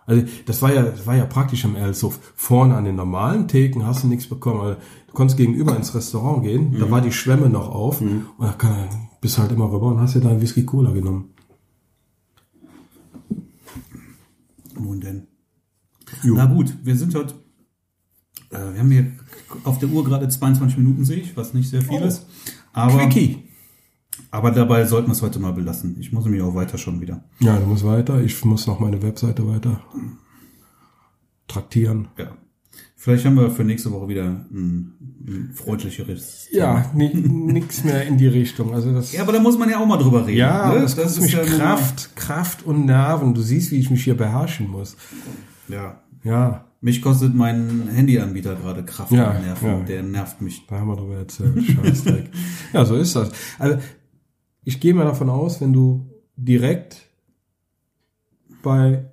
Also 0.05 0.23
das 0.45 0.61
war 0.61 0.73
ja, 0.73 0.83
das 0.83 1.07
war 1.07 1.15
ja 1.15 1.25
praktisch 1.25 1.63
am 1.65 1.75
Elshof. 1.77 2.19
Vorne 2.35 2.75
an 2.75 2.83
den 2.83 2.95
normalen 2.97 3.47
Theken 3.47 3.85
hast 3.85 4.03
du 4.03 4.07
nichts 4.07 4.27
bekommen. 4.27 4.59
Also, 4.61 4.79
du 5.07 5.13
konntest 5.13 5.37
gegenüber 5.37 5.75
ins 5.77 5.95
Restaurant 5.95 6.43
gehen, 6.43 6.75
da 6.77 6.91
war 6.91 6.99
die 7.01 7.13
Schwemme 7.13 7.49
noch 7.49 7.69
auf 7.73 8.01
und 8.01 8.25
da 8.39 8.51
kann, 8.51 9.02
bist 9.23 9.37
halt 9.37 9.51
immer 9.53 9.71
rüber 9.71 9.87
und 9.87 10.01
hast 10.01 10.15
dir 10.15 10.19
da 10.21 10.39
Whisky 10.39 10.65
Cola 10.65 10.91
genommen. 10.91 11.29
Nun 14.77 14.99
denn. 14.99 15.27
Jo. 16.23 16.35
Na 16.35 16.45
gut, 16.45 16.75
wir 16.83 16.95
sind 16.97 17.15
heute, 17.15 17.33
äh, 18.49 18.73
wir 18.73 18.79
haben 18.79 18.91
hier 18.91 19.11
auf 19.63 19.79
der 19.79 19.87
Uhr 19.89 20.03
gerade 20.03 20.27
22 20.27 20.77
Minuten, 20.77 21.05
sehe 21.05 21.17
ich, 21.21 21.37
was 21.37 21.53
nicht 21.53 21.69
sehr 21.69 21.81
viel 21.81 22.01
Oh. 22.01 22.05
ist. 22.05 22.25
Aber, 22.73 22.97
Quickie. 23.07 23.43
aber 24.29 24.51
dabei 24.51 24.85
sollten 24.85 25.07
wir 25.07 25.13
es 25.13 25.21
heute 25.21 25.39
mal 25.39 25.53
belassen. 25.53 25.95
Ich 25.99 26.11
muss 26.11 26.25
mich 26.25 26.41
auch 26.41 26.53
weiter 26.55 26.77
schon 26.77 26.99
wieder. 27.01 27.23
Ja, 27.39 27.57
du 27.57 27.65
musst 27.65 27.85
weiter. 27.85 28.21
Ich 28.21 28.43
muss 28.43 28.67
noch 28.67 28.79
meine 28.81 29.01
Webseite 29.01 29.47
weiter 29.47 29.81
traktieren. 31.47 32.09
Ja. 32.17 32.35
Vielleicht 32.95 33.25
haben 33.25 33.35
wir 33.35 33.51
für 33.51 33.65
nächste 33.65 33.91
Woche 33.91 34.07
wieder 34.07 34.23
ein, 34.23 34.93
ein 35.27 35.51
freundlicheres. 35.53 36.47
Ja, 36.51 36.89
nichts 36.93 37.83
mehr 37.83 38.07
in 38.07 38.17
die 38.17 38.27
Richtung. 38.27 38.73
Also 38.73 38.93
das. 38.93 39.11
Ja, 39.11 39.23
aber 39.23 39.33
da 39.33 39.39
muss 39.39 39.57
man 39.57 39.69
ja 39.69 39.79
auch 39.79 39.85
mal 39.85 39.97
drüber 39.97 40.25
reden. 40.25 40.37
Ja, 40.37 40.73
ne? 40.73 40.81
das, 40.81 40.95
kostet 40.95 41.23
mich 41.23 41.33
ja 41.33 41.43
Kraft, 41.43 42.15
Kraft 42.15 42.65
und 42.65 42.85
Nerven. 42.85 43.33
Du 43.33 43.41
siehst, 43.41 43.71
wie 43.71 43.79
ich 43.79 43.89
mich 43.89 44.03
hier 44.05 44.15
beherrschen 44.15 44.69
muss. 44.69 44.95
Ja. 45.67 45.99
Ja, 46.23 46.65
Mich 46.79 47.01
kostet 47.01 47.35
mein 47.35 47.89
Handyanbieter 47.91 48.55
gerade 48.55 48.85
Kraft 48.85 49.11
Ja, 49.11 49.31
und 49.31 49.41
Nerven. 49.45 49.67
ja. 49.67 49.79
Der 49.81 50.03
nervt 50.03 50.41
mich. 50.41 50.65
Da 50.67 50.79
haben 50.79 50.87
wir 50.87 50.95
drüber 50.95 51.17
erzählt. 51.17 51.61
Scheißdreck. 51.61 52.29
ja, 52.73 52.85
so 52.85 52.95
ist 52.95 53.17
das. 53.17 53.31
Also, 53.59 53.79
ich 54.63 54.79
gehe 54.79 54.93
mal 54.93 55.03
davon 55.03 55.29
aus, 55.29 55.59
wenn 55.59 55.73
du 55.73 56.09
direkt 56.37 57.09
bei 58.61 59.03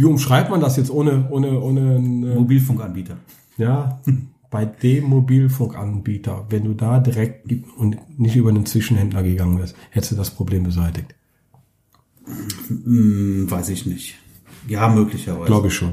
wie 0.00 0.04
umschreibt 0.04 0.50
man 0.50 0.60
das 0.60 0.76
jetzt 0.76 0.90
ohne 0.90 1.28
ohne 1.30 1.60
ohne 1.60 1.96
äh, 1.96 2.34
Mobilfunkanbieter. 2.34 3.18
ja 3.58 4.00
bei 4.50 4.64
dem 4.64 5.04
Mobilfunkanbieter, 5.04 6.46
wenn 6.50 6.64
du 6.64 6.74
da 6.74 6.98
direkt 6.98 7.48
und 7.76 7.96
nicht 8.18 8.34
über 8.34 8.50
einen 8.50 8.66
Zwischenhändler 8.66 9.22
gegangen 9.22 9.58
wärst, 9.58 9.76
hättest 9.90 10.12
du 10.12 10.16
das 10.16 10.30
Problem 10.30 10.64
beseitigt. 10.64 11.14
Hm, 12.66 13.48
weiß 13.48 13.68
ich 13.68 13.86
nicht. 13.86 14.16
Ja, 14.66 14.88
möglicherweise. 14.88 15.46
Glaube 15.46 15.68
ich 15.68 15.74
schon. 15.74 15.92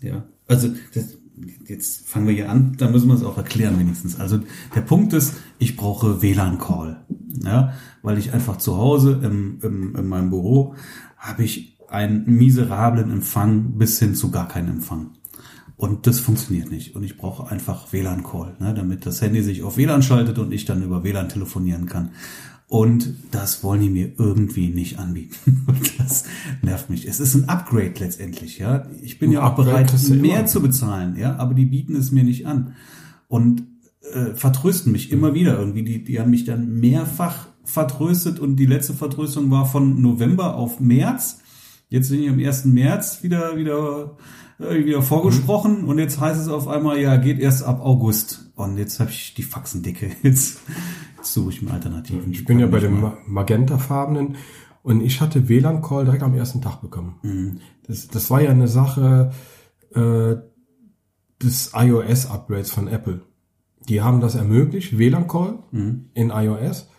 Ja, 0.00 0.24
also 0.46 0.68
das, 0.94 1.18
jetzt 1.66 2.08
fangen 2.08 2.28
wir 2.28 2.34
hier 2.34 2.50
an, 2.50 2.76
da 2.78 2.88
müssen 2.88 3.08
wir 3.08 3.14
es 3.14 3.24
auch 3.24 3.36
erklären 3.36 3.78
wenigstens. 3.80 4.18
Also 4.18 4.40
der 4.74 4.80
Punkt 4.82 5.12
ist, 5.12 5.34
ich 5.58 5.76
brauche 5.76 6.22
WLAN-Call, 6.22 7.04
ja, 7.42 7.72
weil 8.02 8.16
ich 8.18 8.32
einfach 8.32 8.58
zu 8.58 8.76
Hause 8.76 9.20
im, 9.24 9.58
im, 9.62 9.96
in 9.96 10.06
meinem 10.06 10.30
Büro 10.30 10.74
habe 11.16 11.42
ich 11.42 11.77
einen 11.88 12.24
miserablen 12.26 13.10
Empfang 13.10 13.78
bis 13.78 13.98
hin 13.98 14.14
zu 14.14 14.30
gar 14.30 14.48
keinen 14.48 14.68
Empfang. 14.68 15.10
Und 15.76 16.06
das 16.06 16.18
funktioniert 16.18 16.70
nicht. 16.70 16.96
Und 16.96 17.04
ich 17.04 17.16
brauche 17.16 17.50
einfach 17.50 17.92
WLAN-Call, 17.92 18.56
ne, 18.58 18.74
damit 18.74 19.06
das 19.06 19.22
Handy 19.22 19.42
sich 19.42 19.62
auf 19.62 19.76
WLAN 19.76 20.02
schaltet 20.02 20.38
und 20.38 20.52
ich 20.52 20.64
dann 20.64 20.82
über 20.82 21.04
WLAN 21.04 21.28
telefonieren 21.28 21.86
kann. 21.86 22.10
Und 22.66 23.14
das 23.30 23.64
wollen 23.64 23.80
die 23.80 23.88
mir 23.88 24.12
irgendwie 24.18 24.68
nicht 24.68 24.98
anbieten. 24.98 25.64
Und 25.66 25.98
das 25.98 26.24
nervt 26.60 26.90
mich. 26.90 27.08
Es 27.08 27.18
ist 27.18 27.34
ein 27.34 27.48
Upgrade 27.48 27.94
letztendlich, 27.98 28.58
ja. 28.58 28.86
Ich 29.00 29.18
bin 29.18 29.30
Ein 29.30 29.34
ja 29.34 29.40
auch 29.40 29.58
Upgrade 29.58 29.86
bereit, 29.86 30.20
mehr 30.20 30.44
zu 30.44 30.60
bezahlen, 30.60 31.16
ja, 31.16 31.36
aber 31.36 31.54
die 31.54 31.64
bieten 31.64 31.96
es 31.96 32.12
mir 32.12 32.24
nicht 32.24 32.46
an. 32.46 32.74
Und 33.26 33.62
äh, 34.12 34.34
vertrösten 34.34 34.92
mich 34.92 35.10
immer 35.10 35.32
wieder 35.32 35.58
irgendwie. 35.58 35.82
Die, 35.82 36.04
die 36.04 36.20
haben 36.20 36.30
mich 36.30 36.44
dann 36.44 36.78
mehrfach 36.78 37.46
vertröstet 37.64 38.38
und 38.38 38.56
die 38.56 38.66
letzte 38.66 38.92
Vertröstung 38.92 39.50
war 39.50 39.64
von 39.64 40.02
November 40.02 40.56
auf 40.56 40.78
März. 40.78 41.40
Jetzt 41.88 42.10
bin 42.10 42.22
ich 42.22 42.28
am 42.28 42.38
1. 42.38 42.66
März 42.66 43.22
wieder, 43.22 43.56
wieder, 43.56 44.16
äh, 44.58 44.84
wieder 44.84 45.00
vorgesprochen 45.02 45.84
und 45.84 45.98
jetzt 45.98 46.20
heißt 46.20 46.40
es 46.40 46.48
auf 46.48 46.68
einmal, 46.68 47.00
ja, 47.00 47.16
geht 47.16 47.38
erst 47.38 47.62
ab 47.64 47.80
August. 47.82 48.50
Und 48.56 48.76
jetzt 48.76 49.00
habe 49.00 49.10
ich 49.10 49.34
die 49.34 49.42
Faxen 49.42 49.82
dicke. 49.82 50.10
Jetzt, 50.22 50.60
jetzt 51.16 51.32
suche 51.32 51.50
ich 51.50 51.62
mir 51.62 51.70
Alternativen. 51.72 52.30
Ich 52.32 52.44
bin 52.44 52.58
ja 52.58 52.66
bei 52.66 52.80
dem 52.80 53.00
Ma- 53.00 53.16
magentafarbenen 53.26 54.36
und 54.82 55.00
ich 55.00 55.20
hatte 55.20 55.48
WLAN-Call 55.48 56.04
direkt 56.04 56.22
am 56.22 56.34
ersten 56.34 56.60
Tag 56.60 56.80
bekommen. 56.80 57.60
Das, 57.86 58.08
das 58.08 58.30
war 58.30 58.40
ja 58.42 58.50
eine 58.50 58.68
Sache 58.68 59.30
äh, 59.94 60.36
des 61.42 61.70
iOS-Upgrades 61.74 62.70
von 62.72 62.88
Apple. 62.88 63.20
Die 63.88 64.02
haben 64.02 64.20
das 64.20 64.34
ermöglicht, 64.34 64.98
WLAN-Call 64.98 65.60
in 66.14 66.30
iOS. 66.30 66.90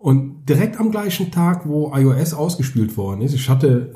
Und 0.00 0.46
direkt 0.46 0.80
am 0.80 0.90
gleichen 0.90 1.30
Tag, 1.30 1.68
wo 1.68 1.92
iOS 1.94 2.32
ausgespielt 2.32 2.96
worden 2.96 3.20
ist, 3.20 3.34
ich 3.34 3.50
hatte, 3.50 3.94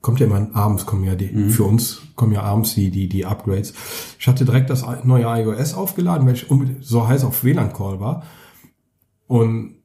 kommt 0.00 0.18
ja 0.18 0.26
immer 0.26 0.48
abends, 0.52 0.84
kommen 0.84 1.04
ja 1.04 1.14
die, 1.14 1.28
für 1.50 1.62
uns 1.62 2.02
kommen 2.16 2.32
ja 2.32 2.42
abends 2.42 2.74
die, 2.74 2.90
die, 2.90 3.08
die 3.08 3.24
Upgrades. 3.24 3.72
Ich 4.18 4.26
hatte 4.26 4.44
direkt 4.44 4.68
das 4.68 4.84
neue 5.04 5.26
iOS 5.26 5.74
aufgeladen, 5.74 6.26
weil 6.26 6.34
ich 6.34 6.46
so 6.80 7.06
heiß 7.06 7.22
auf 7.22 7.44
WLAN-Call 7.44 8.00
war. 8.00 8.24
Und 9.28 9.76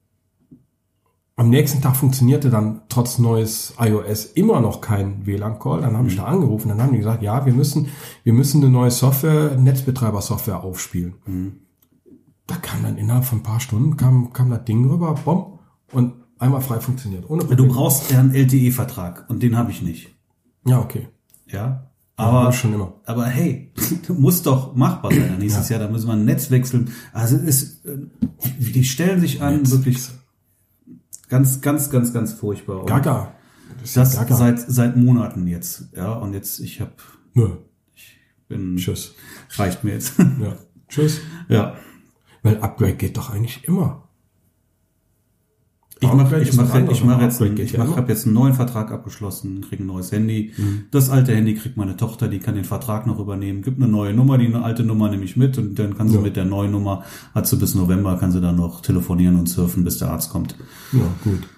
am 1.36 1.50
nächsten 1.50 1.80
Tag 1.80 1.94
funktionierte 1.94 2.50
dann 2.50 2.82
trotz 2.88 3.20
neues 3.20 3.74
iOS 3.78 4.24
immer 4.24 4.60
noch 4.60 4.80
kein 4.80 5.24
WLAN-Call. 5.24 5.82
Dann 5.82 5.96
habe 5.96 6.08
ich 6.08 6.16
da 6.16 6.24
angerufen, 6.24 6.70
dann 6.70 6.82
haben 6.82 6.90
die 6.90 6.98
gesagt, 6.98 7.22
ja, 7.22 7.46
wir 7.46 7.52
müssen, 7.52 7.90
wir 8.24 8.32
müssen 8.32 8.60
eine 8.60 8.72
neue 8.72 8.90
Software, 8.90 9.56
Netzbetreiber-Software 9.56 10.64
aufspielen. 10.64 11.14
Da 12.46 12.56
kam 12.56 12.82
dann 12.82 12.98
innerhalb 12.98 13.24
von 13.24 13.38
ein 13.38 13.42
paar 13.42 13.60
Stunden 13.60 13.96
kam, 13.96 14.32
kam 14.32 14.50
das 14.50 14.64
Ding 14.64 14.88
rüber, 14.88 15.14
bom, 15.24 15.58
und 15.92 16.12
einmal 16.38 16.60
frei 16.60 16.78
funktioniert. 16.80 17.28
Ohne 17.30 17.42
Du 17.42 17.48
Probleme. 17.48 17.72
brauchst 17.72 18.10
ja 18.10 18.20
einen 18.20 18.34
LTE-Vertrag 18.34 19.24
und 19.30 19.42
den 19.42 19.56
habe 19.56 19.70
ich 19.70 19.80
nicht. 19.82 20.14
Ja, 20.66 20.80
okay. 20.80 21.08
Ja. 21.46 21.90
Aber 22.16 22.40
Aber, 22.42 22.52
schon 22.52 22.72
immer. 22.74 23.00
aber 23.06 23.26
hey, 23.26 23.72
muss 24.08 24.42
doch 24.42 24.74
machbar 24.76 25.10
sein. 25.12 25.36
Nächstes 25.40 25.68
Jahr, 25.68 25.80
da 25.80 25.88
müssen 25.88 26.06
wir 26.06 26.12
ein 26.12 26.24
Netz 26.24 26.50
wechseln. 26.50 26.92
Also 27.12 27.36
es 27.36 27.62
ist, 27.62 27.86
äh, 27.86 27.98
die 28.60 28.84
stellen 28.84 29.20
sich 29.20 29.42
an, 29.42 29.58
Netz 29.58 29.70
wirklich 29.72 29.98
ganz, 31.28 31.60
ganz, 31.60 31.90
ganz, 31.90 32.12
ganz 32.12 32.32
furchtbar. 32.32 32.80
Und 32.82 32.86
Gaga. 32.86 33.32
Das 33.80 33.88
ist 33.90 33.96
Das 33.96 34.16
Gaga. 34.16 34.36
seit, 34.36 34.60
seit 34.60 34.96
Monaten 34.96 35.46
jetzt. 35.46 35.88
Ja, 35.96 36.12
und 36.12 36.34
jetzt, 36.34 36.60
ich 36.60 36.80
hab, 36.80 36.92
Nö. 37.32 37.48
bin, 38.48 38.76
Tschüss. 38.76 39.14
reicht 39.56 39.82
mir 39.82 39.92
jetzt. 39.94 40.14
Ja. 40.18 40.56
Tschüss. 40.88 41.20
ja. 41.48 41.74
Weil 42.44 42.58
Upgrade 42.60 42.94
geht 42.94 43.16
doch 43.16 43.30
eigentlich 43.30 43.64
immer. 43.64 44.02
Ich 46.00 46.12
mache, 46.12 46.40
ich 46.42 46.58
anderes, 46.60 46.98
ich 46.98 47.04
aber 47.08 47.22
jetzt, 47.22 47.40
ich 47.40 47.72
ja 47.72 47.84
immer. 47.84 47.96
habe 47.96 48.12
jetzt 48.12 48.26
einen 48.26 48.34
neuen 48.34 48.52
Vertrag 48.52 48.90
abgeschlossen, 48.92 49.62
kriege 49.62 49.82
ein 49.82 49.86
neues 49.86 50.12
Handy. 50.12 50.52
Mhm. 50.56 50.84
Das 50.90 51.08
alte 51.08 51.34
Handy 51.34 51.54
kriegt 51.54 51.76
meine 51.78 51.96
Tochter, 51.96 52.28
die 52.28 52.40
kann 52.40 52.56
den 52.56 52.64
Vertrag 52.64 53.06
noch 53.06 53.18
übernehmen. 53.18 53.62
Gibt 53.62 53.80
eine 53.80 53.90
neue 53.90 54.12
Nummer, 54.12 54.36
die 54.36 54.52
alte 54.54 54.84
Nummer 54.84 55.08
nehme 55.08 55.24
ich 55.24 55.36
mit 55.36 55.56
und 55.56 55.78
dann 55.78 55.96
kann 55.96 56.08
sie 56.08 56.16
Ja. 56.16 56.20
mit 56.20 56.36
der 56.36 56.44
neuen 56.44 56.72
Nummer, 56.72 57.04
hat 57.34 57.46
sie 57.46 57.56
bis 57.56 57.74
November, 57.74 58.18
kann 58.18 58.32
sie 58.32 58.40
dann 58.42 58.56
noch 58.56 58.82
telefonieren 58.82 59.38
und 59.38 59.48
surfen, 59.48 59.84
bis 59.84 59.96
der 59.98 60.10
Arzt 60.10 60.30
kommt. 60.30 60.56
Ja, 60.92 61.06
gut. 61.22 61.48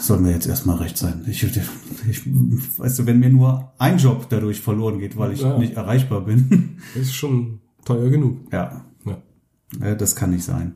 Soll 0.00 0.20
mir 0.20 0.30
jetzt 0.30 0.46
erstmal 0.46 0.76
recht 0.76 0.96
sein. 0.96 1.24
Ich, 1.26 1.42
ich, 1.42 1.58
weißt 2.78 3.00
du, 3.00 3.06
wenn 3.06 3.18
mir 3.18 3.30
nur 3.30 3.72
ein 3.78 3.98
Job 3.98 4.26
dadurch 4.28 4.60
verloren 4.60 5.00
geht, 5.00 5.16
weil 5.16 5.32
ich 5.32 5.40
Ja. 5.40 5.58
nicht 5.58 5.74
erreichbar 5.74 6.20
bin, 6.20 6.76
ist 6.94 7.12
schon 7.14 7.58
teuer 7.84 8.08
genug. 8.10 8.36
Ja. 8.52 8.84
Äh, 9.80 9.96
das 9.96 10.16
kann 10.16 10.30
nicht 10.30 10.44
sein. 10.44 10.74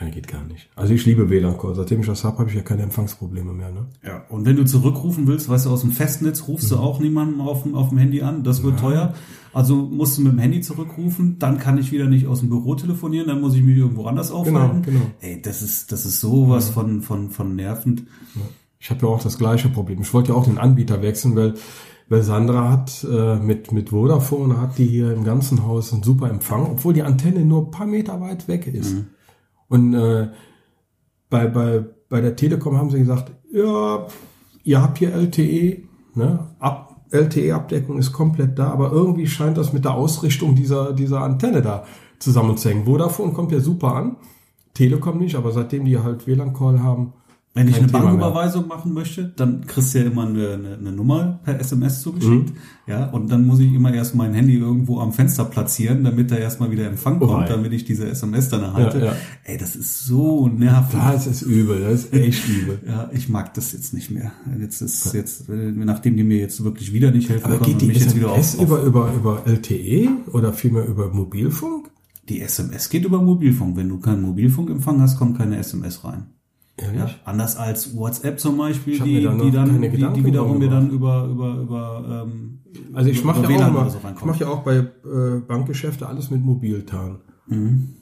Ja, 0.00 0.08
geht 0.08 0.28
gar 0.28 0.44
nicht. 0.44 0.68
Also 0.76 0.94
ich 0.94 1.04
liebe 1.06 1.28
WLAN-Call. 1.28 1.74
Seitdem 1.74 2.00
ich 2.00 2.06
das 2.06 2.22
habe, 2.22 2.38
habe 2.38 2.48
ich 2.50 2.54
ja 2.54 2.62
keine 2.62 2.82
Empfangsprobleme 2.82 3.52
mehr. 3.52 3.72
Ne? 3.72 3.86
Ja, 4.06 4.24
und 4.28 4.44
wenn 4.46 4.54
du 4.54 4.64
zurückrufen 4.64 5.26
willst, 5.26 5.48
weißt 5.48 5.66
du, 5.66 5.70
aus 5.70 5.80
dem 5.80 5.90
Festnetz 5.90 6.46
rufst 6.46 6.70
du 6.70 6.76
Mhm. 6.76 6.80
auch 6.80 7.00
niemanden 7.00 7.40
auf 7.40 7.64
dem, 7.64 7.74
auf 7.74 7.88
dem 7.88 7.98
Handy 7.98 8.22
an. 8.22 8.44
Das 8.44 8.62
wird 8.62 8.78
teuer. 8.78 9.14
Also 9.52 9.74
musst 9.74 10.16
du 10.16 10.22
mit 10.22 10.32
dem 10.32 10.38
Handy 10.38 10.60
zurückrufen, 10.60 11.40
dann 11.40 11.58
kann 11.58 11.78
ich 11.78 11.90
wieder 11.90 12.06
nicht 12.06 12.28
aus 12.28 12.40
dem 12.40 12.48
Büro 12.48 12.76
telefonieren, 12.76 13.26
dann 13.26 13.40
muss 13.40 13.54
ich 13.56 13.62
mich 13.62 13.76
irgendwo 13.76 14.04
anders 14.04 14.30
aufhalten. 14.30 14.82
genau. 14.82 15.00
Ey, 15.20 15.42
das 15.42 15.62
ist, 15.62 15.90
das 15.90 16.06
ist 16.06 16.20
sowas 16.20 16.68
von, 16.68 17.02
von, 17.02 17.30
von 17.30 17.56
nervend. 17.56 18.04
Ich 18.78 18.90
habe 18.90 19.00
ja 19.04 19.08
auch 19.08 19.20
das 19.22 19.36
gleiche 19.36 19.68
Problem. 19.68 20.00
Ich 20.02 20.14
wollte 20.14 20.28
ja 20.30 20.36
auch 20.38 20.44
den 20.44 20.58
Anbieter 20.58 21.02
wechseln, 21.02 21.34
weil, 21.34 21.54
weil 22.08 22.22
Sandra 22.22 22.70
hat 22.70 23.06
äh, 23.10 23.36
mit, 23.36 23.72
mit 23.72 23.90
Vodafone 23.90 24.60
hat 24.60 24.78
die 24.78 24.86
hier 24.86 25.12
im 25.12 25.24
ganzen 25.24 25.66
Haus 25.66 25.92
einen 25.92 26.02
super 26.02 26.30
Empfang, 26.30 26.66
obwohl 26.72 26.94
die 26.94 27.02
Antenne 27.02 27.44
nur 27.44 27.66
ein 27.66 27.70
paar 27.70 27.86
Meter 27.86 28.20
weit 28.20 28.48
weg 28.48 28.66
ist. 28.66 28.96
Und 29.68 29.94
äh, 29.94 30.28
bei, 31.28 31.46
bei, 31.46 31.84
bei 32.08 32.20
der 32.20 32.36
Telekom 32.36 32.76
haben 32.76 32.90
sie 32.90 33.00
gesagt, 33.00 33.32
ja, 33.52 34.06
ihr 34.64 34.82
habt 34.82 34.98
hier 34.98 35.12
LTE, 35.12 35.82
ne? 36.14 36.46
Ab, 36.58 36.88
LTE-Abdeckung 37.10 37.98
ist 37.98 38.12
komplett 38.12 38.58
da, 38.58 38.70
aber 38.70 38.92
irgendwie 38.92 39.26
scheint 39.26 39.56
das 39.56 39.72
mit 39.72 39.84
der 39.84 39.94
Ausrichtung 39.94 40.54
dieser, 40.54 40.92
dieser 40.92 41.22
Antenne 41.22 41.62
da 41.62 41.84
zusammenzuhängen. 42.18 42.84
Vodafone 42.84 43.32
kommt 43.32 43.52
ja 43.52 43.60
super 43.60 43.94
an, 43.94 44.16
Telekom 44.74 45.18
nicht, 45.18 45.34
aber 45.34 45.52
seitdem 45.52 45.84
die 45.84 45.98
halt 45.98 46.26
WLAN-Call 46.26 46.82
haben, 46.82 47.14
Wenn 47.58 47.68
ich 47.68 47.76
eine 47.76 47.86
Thema 47.86 47.98
mehr. 47.98 48.08
Banküberweisung 48.10 48.68
machen 48.68 48.94
möchte, 48.94 49.32
dann 49.36 49.66
kriegst 49.66 49.94
du 49.94 49.98
ja 49.98 50.04
immer 50.04 50.26
eine, 50.26 50.52
eine, 50.52 50.78
eine 50.78 50.92
Nummer 50.92 51.40
per 51.42 51.58
SMS 51.60 52.02
zugeschickt. 52.02 52.50
Mhm. 52.50 52.56
Ja, 52.86 53.06
und 53.10 53.30
dann 53.30 53.46
muss 53.46 53.58
ich 53.58 53.72
immer 53.72 53.92
erst 53.92 54.14
mein 54.14 54.32
Handy 54.32 54.56
irgendwo 54.56 55.00
am 55.00 55.12
Fenster 55.12 55.44
platzieren, 55.44 56.04
damit 56.04 56.30
da 56.30 56.36
erstmal 56.36 56.70
wieder 56.70 56.86
Empfang 56.86 57.18
kommt, 57.18 57.32
Oei. 57.32 57.48
damit 57.48 57.72
ich 57.72 57.84
diese 57.84 58.08
SMS 58.08 58.48
dann 58.48 58.62
erhalte. 58.62 58.98
Ja, 58.98 59.04
ja. 59.06 59.16
Ey, 59.44 59.58
das 59.58 59.76
ist 59.76 60.06
so 60.06 60.46
nervig. 60.46 61.00
Das 61.00 61.26
ist 61.26 61.42
übel, 61.42 61.80
das 61.80 62.04
ist 62.04 62.12
echt 62.12 62.48
übel. 62.48 62.78
Ja, 62.86 63.10
ich 63.12 63.28
mag 63.28 63.52
das 63.54 63.72
jetzt 63.72 63.92
nicht 63.92 64.10
mehr. 64.10 64.32
Jetzt 64.60 64.80
ist 64.80 65.12
jetzt, 65.12 65.48
äh, 65.48 65.72
nachdem 65.72 66.16
die 66.16 66.24
mir 66.24 66.38
jetzt 66.38 66.62
wirklich 66.62 66.92
wieder 66.92 67.10
nicht 67.10 67.28
helfen 67.28 67.44
Aber 67.44 67.58
geht 67.58 67.80
die 67.80 67.86
mich 67.86 67.98
jetzt 67.98 68.14
wieder 68.14 68.36
SMS 68.36 68.58
auf, 68.60 68.70
auf 68.70 68.86
über, 68.86 69.12
über, 69.12 69.12
über 69.14 69.42
LTE 69.46 70.08
oder 70.32 70.52
vielmehr 70.52 70.86
über 70.86 71.12
Mobilfunk? 71.12 71.90
die 72.28 72.42
SMS 72.42 72.90
geht 72.90 73.04
über 73.04 73.22
Mobilfunk. 73.22 73.76
Wenn 73.76 73.88
du 73.88 73.98
keinen 73.98 74.22
Mobilfunkempfang 74.22 75.00
hast, 75.00 75.18
kommt 75.18 75.38
keine 75.38 75.56
SMS 75.58 76.04
rein. 76.04 76.26
Ja, 76.80 77.10
anders 77.24 77.56
als 77.56 77.96
WhatsApp 77.96 78.38
zum 78.38 78.56
Beispiel, 78.56 78.98
die, 79.00 79.14
die 79.16 79.22
dann, 79.50 79.80
die, 79.80 79.90
die 79.90 80.24
wiederum 80.24 80.58
mir 80.58 80.70
dann 80.70 80.90
über, 80.90 81.26
über, 81.26 81.56
über, 81.60 82.24
ähm, 82.26 82.60
Also 82.94 83.10
ich 83.10 83.24
mache 83.24 83.42
ja, 83.42 83.48
WLAN 83.48 83.70
auch 83.70 83.82
mal, 83.82 83.90
so 83.90 83.98
ich 84.16 84.24
mache 84.24 84.40
ja 84.40 84.48
auch 84.48 84.62
bei 84.62 84.76
äh, 84.76 85.40
Bankgeschäfte 85.46 86.06
alles 86.06 86.30
mit 86.30 86.44
Mobiltan. 86.44 87.18
Mhm. 87.46 87.94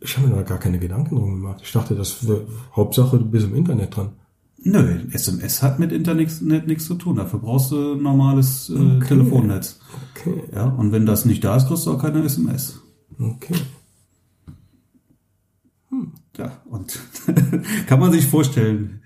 Ich 0.00 0.16
habe 0.18 0.28
mir 0.28 0.36
da 0.36 0.42
gar 0.42 0.58
keine 0.58 0.78
Gedanken 0.78 1.16
drum 1.16 1.30
gemacht. 1.30 1.60
Ich 1.62 1.72
dachte, 1.72 1.94
das 1.94 2.26
wär, 2.28 2.40
Hauptsache 2.74 3.18
du 3.18 3.24
bist 3.24 3.46
im 3.46 3.54
Internet 3.54 3.96
dran. 3.96 4.10
Nö, 4.66 4.98
SMS 5.12 5.62
hat 5.62 5.78
mit 5.78 5.92
Internet 5.92 6.66
nichts 6.66 6.86
zu 6.86 6.94
tun. 6.94 7.16
Dafür 7.16 7.38
brauchst 7.38 7.70
du 7.70 7.94
ein 7.94 8.02
normales 8.02 8.70
äh, 8.70 8.98
Telefonnetz. 9.00 9.78
Okay, 10.16 10.42
Ja, 10.54 10.66
und 10.66 10.90
wenn 10.90 11.06
das 11.06 11.26
nicht 11.26 11.44
da 11.44 11.56
ist, 11.56 11.68
kriegst 11.68 11.86
du 11.86 11.92
auch 11.92 12.02
keine 12.02 12.22
SMS. 12.24 12.80
okay. 13.18 13.54
Ja, 16.36 16.60
und 16.66 16.98
kann 17.86 18.00
man 18.00 18.12
sich 18.12 18.26
vorstellen, 18.26 19.02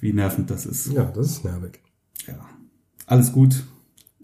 wie 0.00 0.12
nervend 0.12 0.50
das 0.50 0.66
ist. 0.66 0.92
Ja, 0.92 1.04
das 1.04 1.30
ist 1.30 1.44
nervig. 1.44 1.80
Ja, 2.26 2.38
alles 3.06 3.32
gut. 3.32 3.64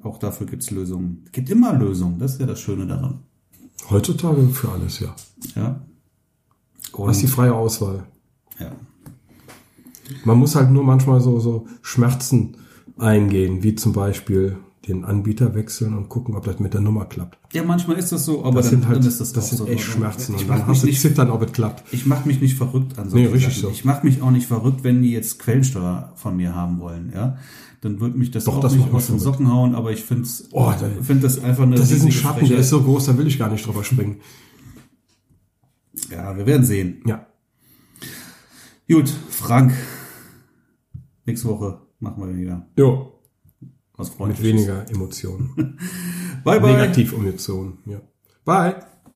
Auch 0.03 0.19
dafür 0.19 0.47
gibt's 0.47 0.71
Lösungen. 0.71 1.23
Es 1.27 1.33
gibt 1.33 1.51
immer 1.51 1.73
Lösungen. 1.73 2.19
Das 2.19 2.35
ist 2.35 2.41
ja 2.41 2.47
das 2.47 2.61
Schöne 2.61 2.87
daran. 2.87 3.21
Heutzutage 3.91 4.47
für 4.49 4.71
alles, 4.71 5.01
ja. 5.01 5.15
Ja. 5.55 5.81
Du 6.93 7.09
hast 7.09 7.23
die 7.23 7.27
freie 7.27 7.55
Auswahl. 7.55 8.07
ja. 8.59 8.73
Man 10.25 10.39
muss 10.39 10.55
halt 10.55 10.71
nur 10.71 10.85
manchmal 10.85 11.21
so, 11.21 11.41
so 11.41 11.67
Schmerzen 11.83 12.57
eingehen, 12.97 13.63
wie 13.63 13.75
zum 13.75 13.93
Beispiel 13.93 14.57
den 14.89 15.05
Anbieter 15.05 15.55
wechseln 15.55 15.95
und 15.97 16.09
gucken, 16.09 16.37
ob 16.37 16.45
das 16.45 16.61
mit 16.61 16.73
der 16.75 16.81
Nummer 16.81 17.07
klappt. 17.07 17.39
ja, 17.53 17.65
manchmal 17.65 17.97
ist 17.99 18.13
das 18.13 18.25
so, 18.25 18.45
aber 18.45 18.57
Das 18.63 18.67
dann, 18.71 18.81
sind 18.81 18.89
halt, 18.89 18.99
dann 19.01 19.07
ist 19.09 19.21
das, 19.21 19.33
das, 19.33 19.49
sind 19.51 19.59
so. 19.59 19.67
echt 19.67 19.83
Schmerzen. 19.85 20.35
Ich 20.37 20.43
Und 20.43 20.49
dann 20.51 20.67
hast 20.67 20.83
du 20.83 20.87
nicht 20.87 21.01
zittern, 21.01 21.31
ob 21.31 21.43
es 21.43 21.53
klappt. 21.53 21.93
Ich 21.93 22.07
mache 22.07 22.27
mich 22.29 22.41
nicht 22.41 22.57
verrückt 22.57 22.99
an 22.99 23.07
Nee, 23.07 23.11
solche 23.25 23.33
richtig 23.35 23.55
Sachen. 23.57 23.63
so. 23.63 23.71
Ich 23.71 23.85
mache 23.85 24.07
mich 24.07 24.23
auch 24.23 24.31
nicht 24.31 24.47
verrückt, 24.47 24.85
wenn 24.85 25.03
die 25.03 25.11
jetzt 25.11 25.39
Quellensteuer 25.41 26.13
von 26.17 26.37
mir 26.37 26.55
haben 26.55 26.79
wollen, 26.81 27.11
ja. 27.15 27.37
Dann 27.81 28.01
wird 28.01 28.17
mich 28.17 28.31
das 28.31 28.45
Doch, 28.45 28.57
auch 28.57 28.61
das 28.61 28.75
nicht 28.75 28.93
aus 28.93 29.09
den. 29.09 29.19
Socken 29.19 29.53
hauen, 29.53 29.75
aber 29.75 29.93
ich 29.93 30.03
finde 30.03 30.29
Oh, 30.53 30.73
da- 30.81 30.89
find 31.03 31.23
das 31.23 31.43
einfach 31.43 31.65
eine 31.65 31.77
Das 31.77 31.91
ist 31.91 32.05
ein 32.05 32.11
Schatten, 32.13 32.39
der 32.41 32.47
Frechheit. 32.49 32.61
ist 32.61 32.71
so 32.71 32.83
groß, 32.83 33.07
da 33.07 33.19
will 33.19 33.27
ich 33.27 33.39
gar 33.39 33.51
nicht 33.51 33.67
drüber 33.67 33.85
springen. 33.85 34.17
Ja, 36.11 36.37
wir 36.37 36.47
werden 36.47 36.65
sehen. 36.65 37.03
Ja. 37.07 37.27
Gut, 38.89 39.09
Frank. 39.31 39.73
Nächste 41.25 41.49
Woche 41.49 41.81
machen 41.99 42.25
wir 42.27 42.37
wieder 42.37 42.67
Jo, 42.77 43.16
was 43.97 44.09
mit 44.09 44.17
Freundliches. 44.17 44.45
weniger 44.45 44.91
Emotionen. 44.91 45.51
Bye, 46.45 46.61
bye. 46.61 46.73
Negativ-Emotionen, 46.73 47.79
ja. 47.87 48.01
Bye. 48.45 48.77